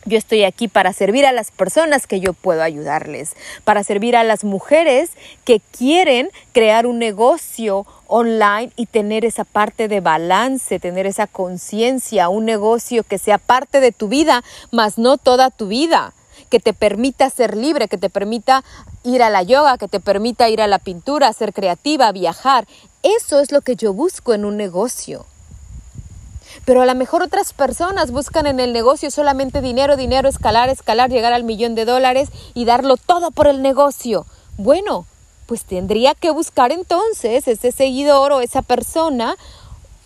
Yo 0.06 0.16
estoy 0.16 0.44
aquí 0.44 0.66
para 0.66 0.94
servir 0.94 1.26
a 1.26 1.32
las 1.32 1.50
personas 1.50 2.06
que 2.06 2.20
yo 2.20 2.32
puedo 2.32 2.62
ayudarles, 2.62 3.34
para 3.64 3.84
servir 3.84 4.16
a 4.16 4.24
las 4.24 4.44
mujeres 4.44 5.10
que 5.44 5.60
quieren 5.76 6.30
crear 6.52 6.86
un 6.86 6.98
negocio 6.98 7.86
online 8.06 8.72
y 8.76 8.86
tener 8.86 9.26
esa 9.26 9.44
parte 9.44 9.88
de 9.88 10.00
balance, 10.00 10.80
tener 10.80 11.06
esa 11.06 11.26
conciencia, 11.26 12.30
un 12.30 12.46
negocio 12.46 13.04
que 13.04 13.18
sea 13.18 13.36
parte 13.36 13.80
de 13.80 13.92
tu 13.92 14.08
vida, 14.08 14.42
mas 14.70 14.96
no 14.96 15.18
toda 15.18 15.50
tu 15.50 15.68
vida, 15.68 16.14
que 16.48 16.60
te 16.60 16.72
permita 16.72 17.28
ser 17.28 17.54
libre, 17.54 17.86
que 17.86 17.98
te 17.98 18.08
permita 18.08 18.64
ir 19.04 19.22
a 19.22 19.28
la 19.28 19.42
yoga, 19.42 19.76
que 19.76 19.86
te 19.86 20.00
permita 20.00 20.48
ir 20.48 20.62
a 20.62 20.66
la 20.66 20.78
pintura, 20.78 21.30
ser 21.34 21.52
creativa, 21.52 22.10
viajar. 22.12 22.66
Eso 23.02 23.38
es 23.40 23.52
lo 23.52 23.60
que 23.60 23.76
yo 23.76 23.92
busco 23.92 24.32
en 24.32 24.46
un 24.46 24.56
negocio. 24.56 25.26
Pero 26.64 26.82
a 26.82 26.86
lo 26.86 26.94
mejor 26.94 27.22
otras 27.22 27.52
personas 27.52 28.10
buscan 28.10 28.46
en 28.46 28.60
el 28.60 28.72
negocio 28.72 29.10
solamente 29.10 29.60
dinero, 29.60 29.96
dinero, 29.96 30.28
escalar, 30.28 30.68
escalar, 30.68 31.10
llegar 31.10 31.32
al 31.32 31.44
millón 31.44 31.74
de 31.74 31.84
dólares 31.84 32.28
y 32.54 32.64
darlo 32.64 32.96
todo 32.96 33.30
por 33.30 33.46
el 33.46 33.62
negocio. 33.62 34.26
Bueno, 34.56 35.06
pues 35.46 35.64
tendría 35.64 36.14
que 36.14 36.30
buscar 36.30 36.72
entonces 36.72 37.48
ese 37.48 37.72
seguidor 37.72 38.32
o 38.32 38.40
esa 38.40 38.62
persona 38.62 39.36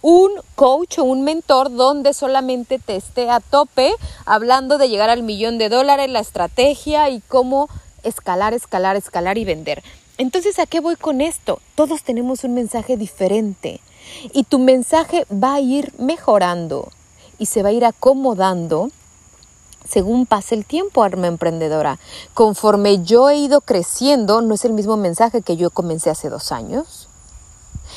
un 0.00 0.32
coach 0.54 0.98
o 0.98 1.04
un 1.04 1.22
mentor 1.24 1.74
donde 1.74 2.12
solamente 2.12 2.78
te 2.78 2.94
esté 2.94 3.30
a 3.30 3.40
tope 3.40 3.90
hablando 4.26 4.76
de 4.76 4.90
llegar 4.90 5.08
al 5.08 5.22
millón 5.22 5.56
de 5.56 5.70
dólares, 5.70 6.10
la 6.10 6.20
estrategia 6.20 7.08
y 7.08 7.20
cómo 7.22 7.70
escalar, 8.02 8.52
escalar, 8.52 8.96
escalar 8.96 9.38
y 9.38 9.46
vender. 9.46 9.82
Entonces, 10.18 10.58
¿a 10.58 10.66
qué 10.66 10.80
voy 10.80 10.96
con 10.96 11.20
esto? 11.20 11.58
Todos 11.74 12.02
tenemos 12.04 12.44
un 12.44 12.52
mensaje 12.52 12.98
diferente 12.98 13.80
y 14.32 14.44
tu 14.44 14.58
mensaje 14.58 15.26
va 15.30 15.54
a 15.54 15.60
ir 15.60 15.92
mejorando 15.98 16.88
y 17.38 17.46
se 17.46 17.62
va 17.62 17.70
a 17.70 17.72
ir 17.72 17.84
acomodando 17.84 18.90
según 19.88 20.26
pase 20.26 20.54
el 20.54 20.64
tiempo, 20.64 21.02
arma 21.02 21.26
emprendedora. 21.26 21.98
Conforme 22.32 23.02
yo 23.04 23.28
he 23.28 23.36
ido 23.36 23.60
creciendo, 23.60 24.40
no 24.40 24.54
es 24.54 24.64
el 24.64 24.72
mismo 24.72 24.96
mensaje 24.96 25.42
que 25.42 25.56
yo 25.56 25.70
comencé 25.70 26.10
hace 26.10 26.30
dos 26.30 26.52
años. 26.52 27.08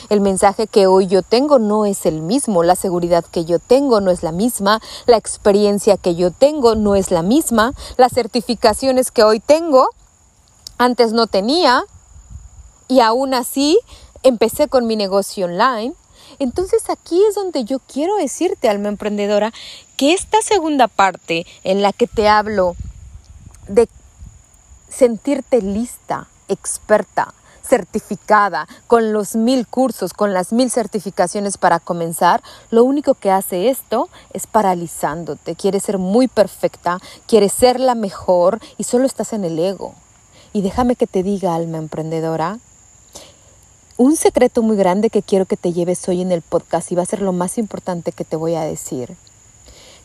El 0.09 0.21
mensaje 0.21 0.67
que 0.67 0.85
hoy 0.85 1.07
yo 1.07 1.21
tengo 1.21 1.59
no 1.59 1.85
es 1.85 2.05
el 2.05 2.21
mismo, 2.21 2.61
la 2.61 2.75
seguridad 2.75 3.25
que 3.25 3.45
yo 3.45 3.57
tengo 3.59 4.01
no 4.01 4.11
es 4.11 4.21
la 4.21 4.31
misma, 4.31 4.81
la 5.05 5.17
experiencia 5.17 5.97
que 5.97 6.15
yo 6.15 6.31
tengo 6.31 6.75
no 6.75 6.95
es 6.95 7.09
la 7.09 7.23
misma, 7.23 7.73
las 7.97 8.11
certificaciones 8.11 9.11
que 9.11 9.23
hoy 9.23 9.39
tengo 9.39 9.87
antes 10.77 11.13
no 11.13 11.27
tenía 11.27 11.83
y 12.87 12.99
aún 12.99 13.33
así 13.33 13.79
empecé 14.23 14.67
con 14.67 14.87
mi 14.87 14.95
negocio 14.95 15.45
online. 15.45 15.93
Entonces 16.39 16.89
aquí 16.89 17.21
es 17.27 17.35
donde 17.35 17.63
yo 17.63 17.79
quiero 17.79 18.15
decirte, 18.17 18.69
alma 18.69 18.89
emprendedora, 18.89 19.53
que 19.95 20.13
esta 20.13 20.41
segunda 20.41 20.87
parte 20.87 21.45
en 21.63 21.81
la 21.81 21.93
que 21.93 22.07
te 22.07 22.27
hablo 22.27 22.75
de 23.67 23.87
sentirte 24.89 25.61
lista, 25.61 26.27
experta, 26.47 27.33
certificada, 27.67 28.67
con 28.87 29.11
los 29.11 29.35
mil 29.35 29.67
cursos, 29.67 30.13
con 30.13 30.33
las 30.33 30.53
mil 30.53 30.71
certificaciones 30.71 31.57
para 31.57 31.79
comenzar, 31.79 32.41
lo 32.71 32.83
único 32.83 33.13
que 33.13 33.31
hace 33.31 33.69
esto 33.69 34.09
es 34.33 34.47
paralizándote. 34.47 35.55
Quieres 35.55 35.83
ser 35.83 35.97
muy 35.97 36.27
perfecta, 36.27 36.99
quieres 37.27 37.51
ser 37.51 37.79
la 37.79 37.95
mejor 37.95 38.59
y 38.77 38.85
solo 38.85 39.05
estás 39.05 39.33
en 39.33 39.43
el 39.43 39.59
ego. 39.59 39.93
Y 40.53 40.61
déjame 40.61 40.95
que 40.95 41.07
te 41.07 41.23
diga, 41.23 41.55
alma 41.55 41.77
emprendedora, 41.77 42.59
un 43.97 44.15
secreto 44.15 44.61
muy 44.61 44.77
grande 44.77 45.09
que 45.09 45.23
quiero 45.23 45.45
que 45.45 45.57
te 45.57 45.73
lleves 45.73 46.07
hoy 46.07 46.21
en 46.21 46.31
el 46.31 46.43
podcast 46.43 46.91
y 46.91 46.95
va 46.95 47.01
a 47.01 47.07
ser 47.07 47.21
lo 47.21 47.33
más 47.33 47.57
importante 47.57 48.11
que 48.11 48.23
te 48.23 48.35
voy 48.35 48.53
a 48.53 48.61
decir. 48.61 49.17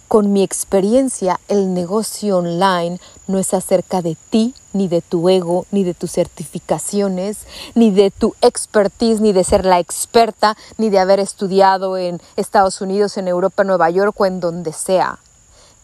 Con 0.09 0.33
mi 0.33 0.43
experiencia, 0.43 1.41
el 1.49 1.75
negocio 1.75 2.39
online 2.39 2.99
no 3.27 3.39
es 3.39 3.53
acerca 3.55 4.03
de 4.03 4.17
ti, 4.31 4.55
ni 4.73 4.89
de 4.89 5.03
tu 5.03 5.29
ego, 5.29 5.67
ni 5.71 5.85
de 5.85 5.95
tus 5.95 6.13
certificaciones, 6.13 7.47
ni 7.75 7.91
de 7.91 8.11
tu 8.11 8.35
expertise, 8.41 9.21
ni 9.21 9.33
de 9.33 9.45
ser 9.45 9.65
la 9.65 9.79
experta, 9.79 10.57
ni 10.79 10.91
de 10.91 10.99
haber 10.99 11.21
estudiado 11.21 11.97
en 11.97 12.21
Estados 12.37 12.81
Unidos, 12.81 13.17
en 13.17 13.29
Europa, 13.29 13.65
Nueva 13.65 13.91
York 13.91 14.19
o 14.19 14.27
en 14.27 14.41
donde 14.41 14.73
sea. 14.73 15.19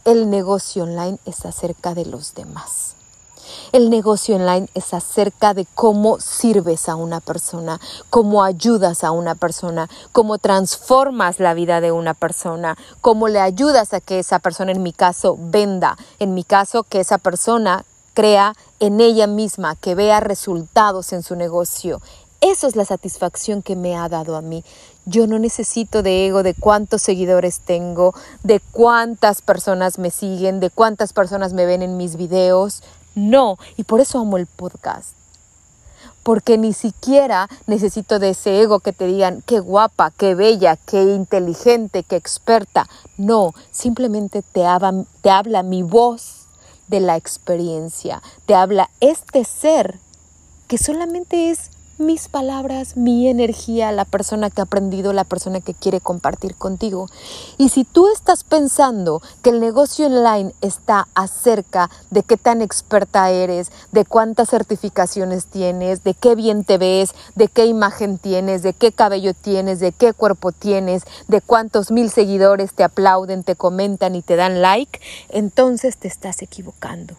El 0.04 0.30
negocio 0.30 0.84
online 0.84 1.18
es 1.26 1.44
acerca 1.44 1.94
de 1.94 2.06
los 2.06 2.34
demás. 2.34 2.97
El 3.72 3.90
negocio 3.90 4.36
online 4.36 4.68
es 4.74 4.94
acerca 4.94 5.54
de 5.54 5.66
cómo 5.74 6.20
sirves 6.20 6.88
a 6.88 6.96
una 6.96 7.20
persona, 7.20 7.80
cómo 8.10 8.42
ayudas 8.42 9.04
a 9.04 9.10
una 9.10 9.34
persona, 9.34 9.88
cómo 10.12 10.38
transformas 10.38 11.40
la 11.40 11.54
vida 11.54 11.80
de 11.80 11.92
una 11.92 12.14
persona, 12.14 12.76
cómo 13.00 13.28
le 13.28 13.40
ayudas 13.40 13.94
a 13.94 14.00
que 14.00 14.18
esa 14.18 14.38
persona, 14.38 14.72
en 14.72 14.82
mi 14.82 14.92
caso, 14.92 15.36
venda, 15.38 15.96
en 16.18 16.34
mi 16.34 16.44
caso, 16.44 16.82
que 16.82 17.00
esa 17.00 17.18
persona 17.18 17.84
crea 18.14 18.54
en 18.80 19.00
ella 19.00 19.26
misma, 19.26 19.76
que 19.76 19.94
vea 19.94 20.20
resultados 20.20 21.12
en 21.12 21.22
su 21.22 21.36
negocio. 21.36 22.00
Eso 22.40 22.68
es 22.68 22.76
la 22.76 22.84
satisfacción 22.84 23.62
que 23.62 23.74
me 23.74 23.96
ha 23.96 24.08
dado 24.08 24.36
a 24.36 24.42
mí. 24.42 24.62
Yo 25.06 25.26
no 25.26 25.40
necesito 25.40 26.04
de 26.04 26.26
ego, 26.26 26.44
de 26.44 26.54
cuántos 26.54 27.02
seguidores 27.02 27.60
tengo, 27.60 28.14
de 28.44 28.60
cuántas 28.60 29.42
personas 29.42 29.98
me 29.98 30.10
siguen, 30.10 30.60
de 30.60 30.70
cuántas 30.70 31.12
personas 31.12 31.52
me 31.52 31.66
ven 31.66 31.82
en 31.82 31.96
mis 31.96 32.16
videos. 32.16 32.82
No, 33.18 33.58
y 33.76 33.82
por 33.82 34.00
eso 34.00 34.20
amo 34.20 34.36
el 34.36 34.46
podcast. 34.46 35.16
Porque 36.22 36.56
ni 36.56 36.72
siquiera 36.72 37.48
necesito 37.66 38.20
de 38.20 38.30
ese 38.30 38.60
ego 38.60 38.78
que 38.78 38.92
te 38.92 39.06
digan 39.06 39.42
qué 39.44 39.58
guapa, 39.58 40.12
qué 40.12 40.36
bella, 40.36 40.76
qué 40.76 41.02
inteligente, 41.02 42.04
qué 42.04 42.14
experta. 42.14 42.88
No, 43.16 43.54
simplemente 43.72 44.42
te 44.42 44.64
habla, 44.64 45.04
te 45.20 45.30
habla 45.30 45.64
mi 45.64 45.82
voz 45.82 46.46
de 46.86 47.00
la 47.00 47.16
experiencia. 47.16 48.22
Te 48.46 48.54
habla 48.54 48.88
este 49.00 49.44
ser 49.44 49.98
que 50.68 50.78
solamente 50.78 51.50
es 51.50 51.70
mis 51.98 52.28
palabras, 52.28 52.96
mi 52.96 53.28
energía, 53.28 53.92
la 53.92 54.04
persona 54.04 54.50
que 54.50 54.60
ha 54.60 54.64
aprendido, 54.64 55.12
la 55.12 55.24
persona 55.24 55.60
que 55.60 55.74
quiere 55.74 56.00
compartir 56.00 56.54
contigo. 56.54 57.08
Y 57.58 57.68
si 57.70 57.84
tú 57.84 58.08
estás 58.08 58.44
pensando 58.44 59.20
que 59.42 59.50
el 59.50 59.60
negocio 59.60 60.06
online 60.06 60.52
está 60.60 61.08
acerca 61.14 61.90
de 62.10 62.22
qué 62.22 62.36
tan 62.36 62.62
experta 62.62 63.30
eres, 63.30 63.70
de 63.92 64.04
cuántas 64.04 64.50
certificaciones 64.50 65.46
tienes, 65.46 66.04
de 66.04 66.14
qué 66.14 66.34
bien 66.34 66.64
te 66.64 66.78
ves, 66.78 67.14
de 67.34 67.48
qué 67.48 67.66
imagen 67.66 68.18
tienes, 68.18 68.62
de 68.62 68.72
qué 68.72 68.92
cabello 68.92 69.34
tienes, 69.34 69.80
de 69.80 69.92
qué 69.92 70.12
cuerpo 70.12 70.52
tienes, 70.52 71.02
de 71.26 71.40
cuántos 71.40 71.90
mil 71.90 72.10
seguidores 72.10 72.72
te 72.74 72.84
aplauden, 72.84 73.42
te 73.42 73.56
comentan 73.56 74.14
y 74.14 74.22
te 74.22 74.36
dan 74.36 74.62
like, 74.62 75.00
entonces 75.28 75.96
te 75.96 76.08
estás 76.08 76.42
equivocando 76.42 77.16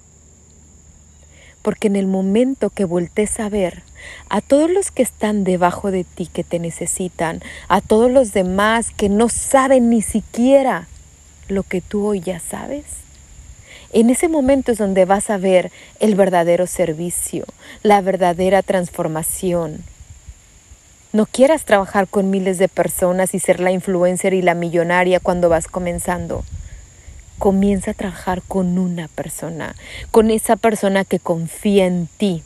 porque 1.61 1.87
en 1.87 1.95
el 1.95 2.07
momento 2.07 2.69
que 2.69 2.85
voltees 2.85 3.39
a 3.39 3.49
ver 3.49 3.83
a 4.29 4.41
todos 4.41 4.69
los 4.69 4.91
que 4.91 5.03
están 5.03 5.43
debajo 5.43 5.91
de 5.91 6.03
ti 6.03 6.27
que 6.27 6.43
te 6.43 6.59
necesitan, 6.59 7.41
a 7.67 7.81
todos 7.81 8.09
los 8.09 8.33
demás 8.33 8.91
que 8.91 9.09
no 9.09 9.29
saben 9.29 9.89
ni 9.89 10.01
siquiera 10.01 10.87
lo 11.47 11.63
que 11.63 11.81
tú 11.81 12.05
hoy 12.05 12.21
ya 12.21 12.39
sabes, 12.39 12.85
en 13.91 14.09
ese 14.09 14.27
momento 14.27 14.71
es 14.71 14.77
donde 14.77 15.05
vas 15.05 15.29
a 15.29 15.37
ver 15.37 15.71
el 15.99 16.15
verdadero 16.15 16.67
servicio, 16.67 17.45
la 17.81 18.01
verdadera 18.01 18.61
transformación. 18.61 19.83
No 21.11 21.25
quieras 21.25 21.65
trabajar 21.65 22.07
con 22.07 22.29
miles 22.29 22.59
de 22.59 22.67
personas 22.67 23.33
y 23.33 23.39
ser 23.39 23.59
la 23.59 23.71
influencer 23.71 24.35
y 24.35 24.43
la 24.43 24.53
millonaria 24.53 25.19
cuando 25.19 25.49
vas 25.49 25.67
comenzando 25.67 26.43
comienza 27.39 27.91
a 27.91 27.95
trabajar 27.95 28.43
con 28.43 28.77
una 28.77 29.07
persona, 29.07 29.75
con 30.11 30.29
esa 30.29 30.55
persona 30.57 31.05
que 31.05 31.17
confía 31.17 31.87
en 31.87 32.07
ti, 32.17 32.43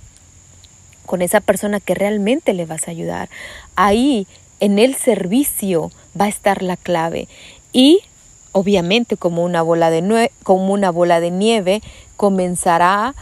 con 1.06 1.22
esa 1.22 1.42
persona 1.42 1.82
que 1.82 1.96
realmente 1.96 2.54
le 2.54 2.66
vas 2.66 2.88
a 2.88 2.92
ayudar. 2.92 3.30
Ahí 3.76 4.28
en 4.62 4.80
el 4.80 4.96
servicio 4.96 5.92
va 6.20 6.26
a 6.26 6.30
estar 6.30 6.64
la 6.64 6.78
clave. 6.78 7.28
Y 7.74 8.02
obviamente 8.54 9.18
como 9.18 9.44
una 9.44 9.62
bola 9.62 9.90
de, 9.90 10.32
como 10.44 10.72
una 10.72 10.92
bola 10.92 11.20
de 11.20 11.32
nieve 11.32 11.82
comenzará 12.16 13.16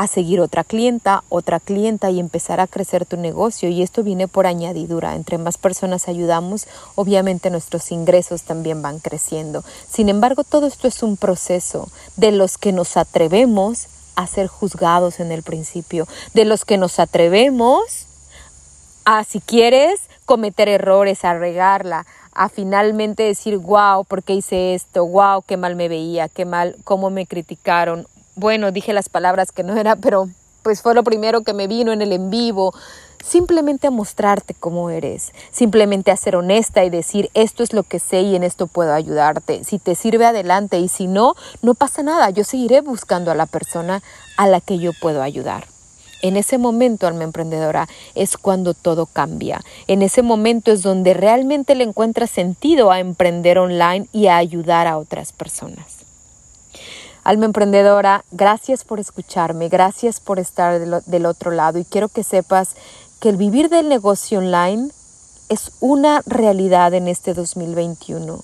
a 0.00 0.06
seguir 0.06 0.40
otra 0.40 0.64
clienta, 0.64 1.24
otra 1.28 1.60
clienta 1.60 2.08
y 2.08 2.20
empezar 2.20 2.58
a 2.58 2.66
crecer 2.66 3.04
tu 3.04 3.18
negocio. 3.18 3.68
Y 3.68 3.82
esto 3.82 4.02
viene 4.02 4.28
por 4.28 4.46
añadidura. 4.46 5.14
Entre 5.14 5.36
más 5.36 5.58
personas 5.58 6.08
ayudamos, 6.08 6.68
obviamente 6.94 7.50
nuestros 7.50 7.92
ingresos 7.92 8.44
también 8.44 8.80
van 8.80 8.98
creciendo. 8.98 9.62
Sin 9.92 10.08
embargo, 10.08 10.42
todo 10.42 10.66
esto 10.66 10.88
es 10.88 11.02
un 11.02 11.18
proceso 11.18 11.90
de 12.16 12.32
los 12.32 12.56
que 12.56 12.72
nos 12.72 12.96
atrevemos 12.96 13.88
a 14.14 14.26
ser 14.26 14.46
juzgados 14.46 15.20
en 15.20 15.32
el 15.32 15.42
principio, 15.42 16.08
de 16.32 16.46
los 16.46 16.64
que 16.64 16.78
nos 16.78 16.98
atrevemos 16.98 18.06
a, 19.04 19.22
si 19.24 19.40
quieres, 19.40 20.00
cometer 20.24 20.70
errores, 20.70 21.26
a 21.26 21.34
regarla, 21.34 22.06
a 22.32 22.48
finalmente 22.48 23.24
decir, 23.24 23.58
wow, 23.58 24.06
¿por 24.06 24.22
qué 24.22 24.32
hice 24.32 24.74
esto? 24.74 25.04
Wow, 25.04 25.42
qué 25.46 25.58
mal 25.58 25.76
me 25.76 25.90
veía, 25.90 26.30
qué 26.30 26.46
mal, 26.46 26.76
cómo 26.84 27.10
me 27.10 27.26
criticaron, 27.26 28.06
bueno, 28.34 28.72
dije 28.72 28.92
las 28.92 29.08
palabras 29.08 29.52
que 29.52 29.62
no 29.62 29.76
era, 29.76 29.96
pero 29.96 30.28
pues 30.62 30.82
fue 30.82 30.94
lo 30.94 31.04
primero 31.04 31.42
que 31.42 31.54
me 31.54 31.66
vino 31.66 31.92
en 31.92 32.02
el 32.02 32.12
en 32.12 32.30
vivo. 32.30 32.74
Simplemente 33.24 33.86
a 33.86 33.90
mostrarte 33.90 34.54
cómo 34.54 34.88
eres, 34.88 35.32
simplemente 35.50 36.10
a 36.10 36.16
ser 36.16 36.36
honesta 36.36 36.84
y 36.84 36.90
decir 36.90 37.30
esto 37.34 37.62
es 37.62 37.74
lo 37.74 37.82
que 37.82 37.98
sé 37.98 38.22
y 38.22 38.34
en 38.34 38.42
esto 38.42 38.66
puedo 38.66 38.94
ayudarte. 38.94 39.62
Si 39.62 39.78
te 39.78 39.94
sirve 39.94 40.24
adelante 40.24 40.78
y 40.78 40.88
si 40.88 41.06
no, 41.06 41.34
no 41.60 41.74
pasa 41.74 42.02
nada, 42.02 42.30
yo 42.30 42.44
seguiré 42.44 42.80
buscando 42.80 43.30
a 43.30 43.34
la 43.34 43.44
persona 43.44 44.02
a 44.38 44.46
la 44.46 44.62
que 44.62 44.78
yo 44.78 44.92
puedo 45.02 45.20
ayudar. 45.22 45.66
En 46.22 46.36
ese 46.36 46.58
momento, 46.58 47.06
alma 47.06 47.24
emprendedora, 47.24 47.88
es 48.14 48.36
cuando 48.36 48.74
todo 48.74 49.06
cambia. 49.06 49.60
En 49.86 50.02
ese 50.02 50.22
momento 50.22 50.70
es 50.70 50.82
donde 50.82 51.14
realmente 51.14 51.74
le 51.74 51.84
encuentras 51.84 52.30
sentido 52.30 52.90
a 52.90 53.00
emprender 53.00 53.58
online 53.58 54.06
y 54.12 54.26
a 54.26 54.36
ayudar 54.36 54.86
a 54.86 54.98
otras 54.98 55.32
personas. 55.32 55.99
Alma 57.22 57.44
emprendedora, 57.44 58.24
gracias 58.30 58.84
por 58.84 58.98
escucharme, 58.98 59.68
gracias 59.68 60.20
por 60.20 60.38
estar 60.38 60.80
del, 60.80 61.26
otro 61.26 61.50
lado 61.50 61.78
y 61.78 61.84
quiero 61.84 62.08
que 62.08 62.24
sepas 62.24 62.70
que 63.20 63.28
el 63.28 63.36
vivir 63.36 63.68
del 63.68 63.90
negocio 63.90 64.38
online 64.38 64.90
es 65.50 65.72
una 65.80 66.22
realidad 66.24 66.94
en 66.94 67.08
este 67.08 67.34
2021. 67.34 68.40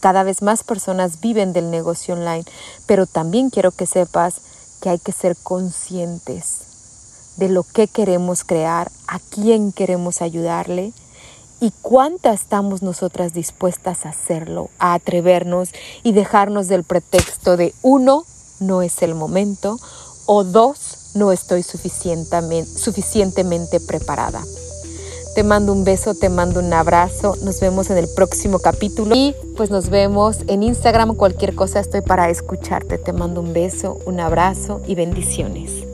Cada 0.00 0.24
vez 0.24 0.42
más 0.42 0.62
personas 0.62 1.20
viven 1.20 1.54
del 1.54 1.70
negocio 1.70 2.14
online, 2.14 2.44
pero 2.86 3.06
también 3.06 3.48
quiero 3.48 3.70
que 3.70 3.86
sepas 3.86 4.42
que 4.82 4.90
hay 4.90 4.98
que 4.98 5.12
ser 5.12 5.34
conscientes 5.42 6.68
de 7.38 7.48
lo 7.48 7.62
que 7.62 7.88
queremos 7.88 8.44
crear, 8.44 8.90
a 9.06 9.20
quién 9.20 9.72
queremos 9.72 10.20
ayudarle 10.20 10.92
y 11.60 11.72
cuánta 11.82 12.32
estamos 12.32 12.82
nosotras 12.82 13.32
dispuestas 13.32 14.06
a 14.06 14.10
hacerlo, 14.10 14.70
a 14.78 14.94
atrevernos 14.94 15.70
y 16.02 16.12
dejarnos 16.12 16.68
del 16.68 16.84
pretexto 16.84 17.56
de 17.56 17.74
uno, 17.82 18.24
no 18.60 18.82
es 18.82 19.02
el 19.02 19.14
momento, 19.14 19.78
o 20.26 20.44
dos, 20.44 21.12
no 21.14 21.32
estoy 21.32 21.62
suficientemente, 21.62 22.70
suficientemente 22.70 23.80
preparada. 23.80 24.42
Te 25.34 25.44
mando 25.44 25.72
un 25.72 25.84
beso, 25.84 26.14
te 26.14 26.28
mando 26.28 26.60
un 26.60 26.72
abrazo, 26.72 27.36
nos 27.42 27.60
vemos 27.60 27.90
en 27.90 27.98
el 27.98 28.08
próximo 28.08 28.58
capítulo 28.58 29.14
y 29.14 29.34
pues 29.56 29.70
nos 29.70 29.88
vemos 29.88 30.38
en 30.48 30.62
Instagram, 30.62 31.14
cualquier 31.14 31.54
cosa 31.54 31.80
estoy 31.80 32.00
para 32.00 32.28
escucharte. 32.28 32.98
Te 32.98 33.12
mando 33.12 33.40
un 33.40 33.52
beso, 33.52 33.98
un 34.06 34.18
abrazo 34.20 34.80
y 34.86 34.96
bendiciones. 34.96 35.87